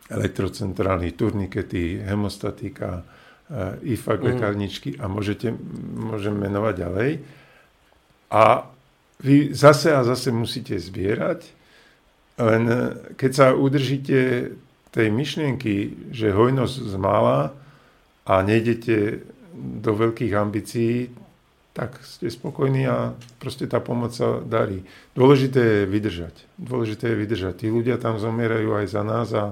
[0.09, 3.05] Elektrocentrály, turnikety, hemostatika,
[3.85, 4.25] IFAK, mm.
[4.25, 5.53] lekárničky a môžete,
[5.93, 7.11] môžem menovať ďalej.
[8.33, 8.65] A
[9.21, 11.54] vy zase a zase musíte zbierať,
[12.35, 12.63] len
[13.15, 14.51] keď sa udržíte
[14.91, 17.51] tej myšlienky, že hojnosť zmála
[18.23, 19.23] a nejdete
[19.55, 21.11] do veľkých ambícií,
[21.75, 24.87] tak ste spokojní a proste tá pomoc sa darí.
[25.11, 26.35] Dôležité je vydržať.
[26.55, 27.53] Dôležité je vydržať.
[27.59, 29.51] Tí ľudia tam zomierajú aj za nás a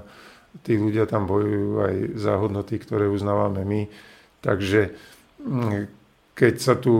[0.64, 3.82] tí ľudia tam bojujú aj za hodnoty, ktoré uznávame my.
[4.40, 4.96] Takže
[5.44, 5.92] mm,
[6.32, 6.94] keď sa tu...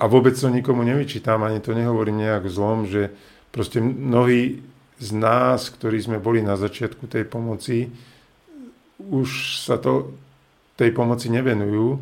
[0.00, 3.12] A vôbec to nikomu nevyčítam, ani to nehovorím nejak zlom, že
[3.52, 4.64] proste mnohí
[4.98, 7.92] z nás, ktorí sme boli na začiatku tej pomoci,
[9.02, 10.14] už sa to
[10.78, 12.00] tej pomoci nevenujú,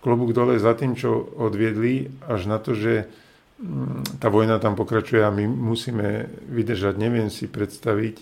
[0.00, 3.10] klobúk dole za tým, čo odviedli, až na to, že
[3.58, 6.94] mm, tá vojna tam pokračuje a my musíme vydržať.
[6.94, 8.16] Neviem si predstaviť,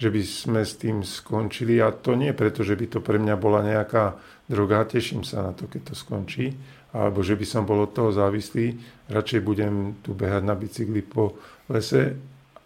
[0.00, 1.76] že by sme s tým skončili.
[1.84, 4.16] A to nie preto, že by to pre mňa bola nejaká
[4.48, 6.56] droga, teším sa na to, keď to skončí,
[6.96, 8.72] alebo že by som bol od toho závislý,
[9.12, 11.36] radšej budem tu behať na bicykli po
[11.70, 12.16] lese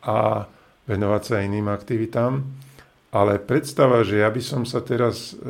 [0.05, 0.45] a
[0.89, 2.43] venovať sa iným aktivitám.
[3.11, 5.43] Ale predstava, že ja by som sa teraz e,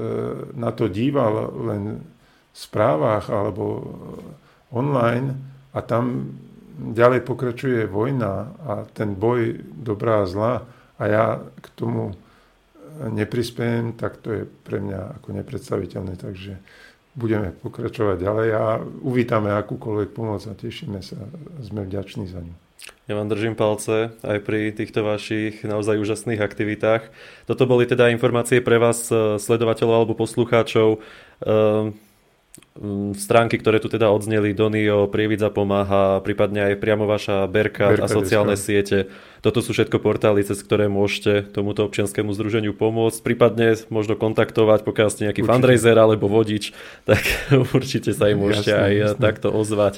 [0.57, 2.01] na to díval len
[2.53, 3.85] správach alebo eh,
[4.75, 5.35] online
[5.75, 6.35] a tam
[6.81, 10.55] ďalej pokračuje vojna a ten boj dobrá a zla
[10.99, 12.15] a ja k tomu eh,
[13.11, 16.19] neprispiem, tak to je pre mňa ako nepredstaviteľné.
[16.19, 16.59] Takže
[17.15, 18.65] budeme pokračovať ďalej a
[19.03, 21.19] uvítame akúkoľvek pomoc a tešíme sa.
[21.63, 22.70] Sme vďační za ňu.
[23.09, 27.11] Ja vám držím palce aj pri týchto vašich naozaj úžasných aktivitách.
[27.49, 31.03] Toto boli teda informácie pre vás, eh, sledovateľov alebo poslucháčov.
[32.81, 38.07] Mm, stránky, ktoré tu teda odzneli, Donio, Prievidza pomáha, prípadne aj priamo vaša Berka, Berka
[38.07, 38.67] a sociálne deska.
[38.67, 38.99] siete.
[39.43, 45.09] Toto sú všetko portály, cez ktoré môžete tomuto občianskému združeniu pomôcť, prípadne možno kontaktovať, pokiaľ
[45.11, 45.55] ste nejaký určite.
[45.55, 46.75] fundraiser alebo vodič,
[47.11, 47.23] tak
[47.75, 49.21] určite sa im môžete jasne, aj jasne.
[49.23, 49.95] takto ozvať.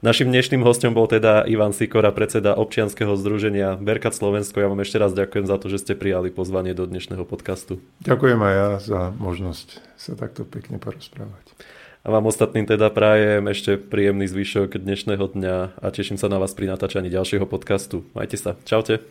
[0.00, 4.56] Našim dnešným hostom bol teda Ivan Sikora, predseda občianskeho združenia Berkat Slovensko.
[4.56, 7.84] Ja vám ešte raz ďakujem za to, že ste prijali pozvanie do dnešného podcastu.
[8.08, 11.52] Ďakujem aj ja za možnosť sa takto pekne porozprávať.
[12.00, 16.56] A vám ostatným teda prajem ešte príjemný zvyšok dnešného dňa a teším sa na vás
[16.56, 18.08] pri natáčaní ďalšieho podcastu.
[18.16, 18.56] Majte sa.
[18.64, 19.04] Čaute.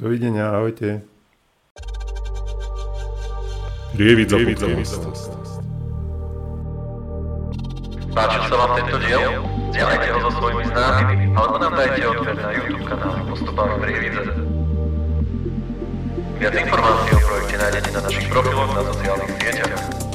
[0.00, 1.04] Dovidenia, ahojte.
[3.92, 5.49] Rievidza podcast.
[8.10, 9.22] Páčil sa vám tento diel?
[9.70, 14.22] Zdieľajte ho so svojimi známymi alebo nám dajte odber na YouTube kanál Postupami Prievidze.
[16.42, 20.09] Viac informácií o projekte nájdete na našich profiloch na sociálnych sieťach.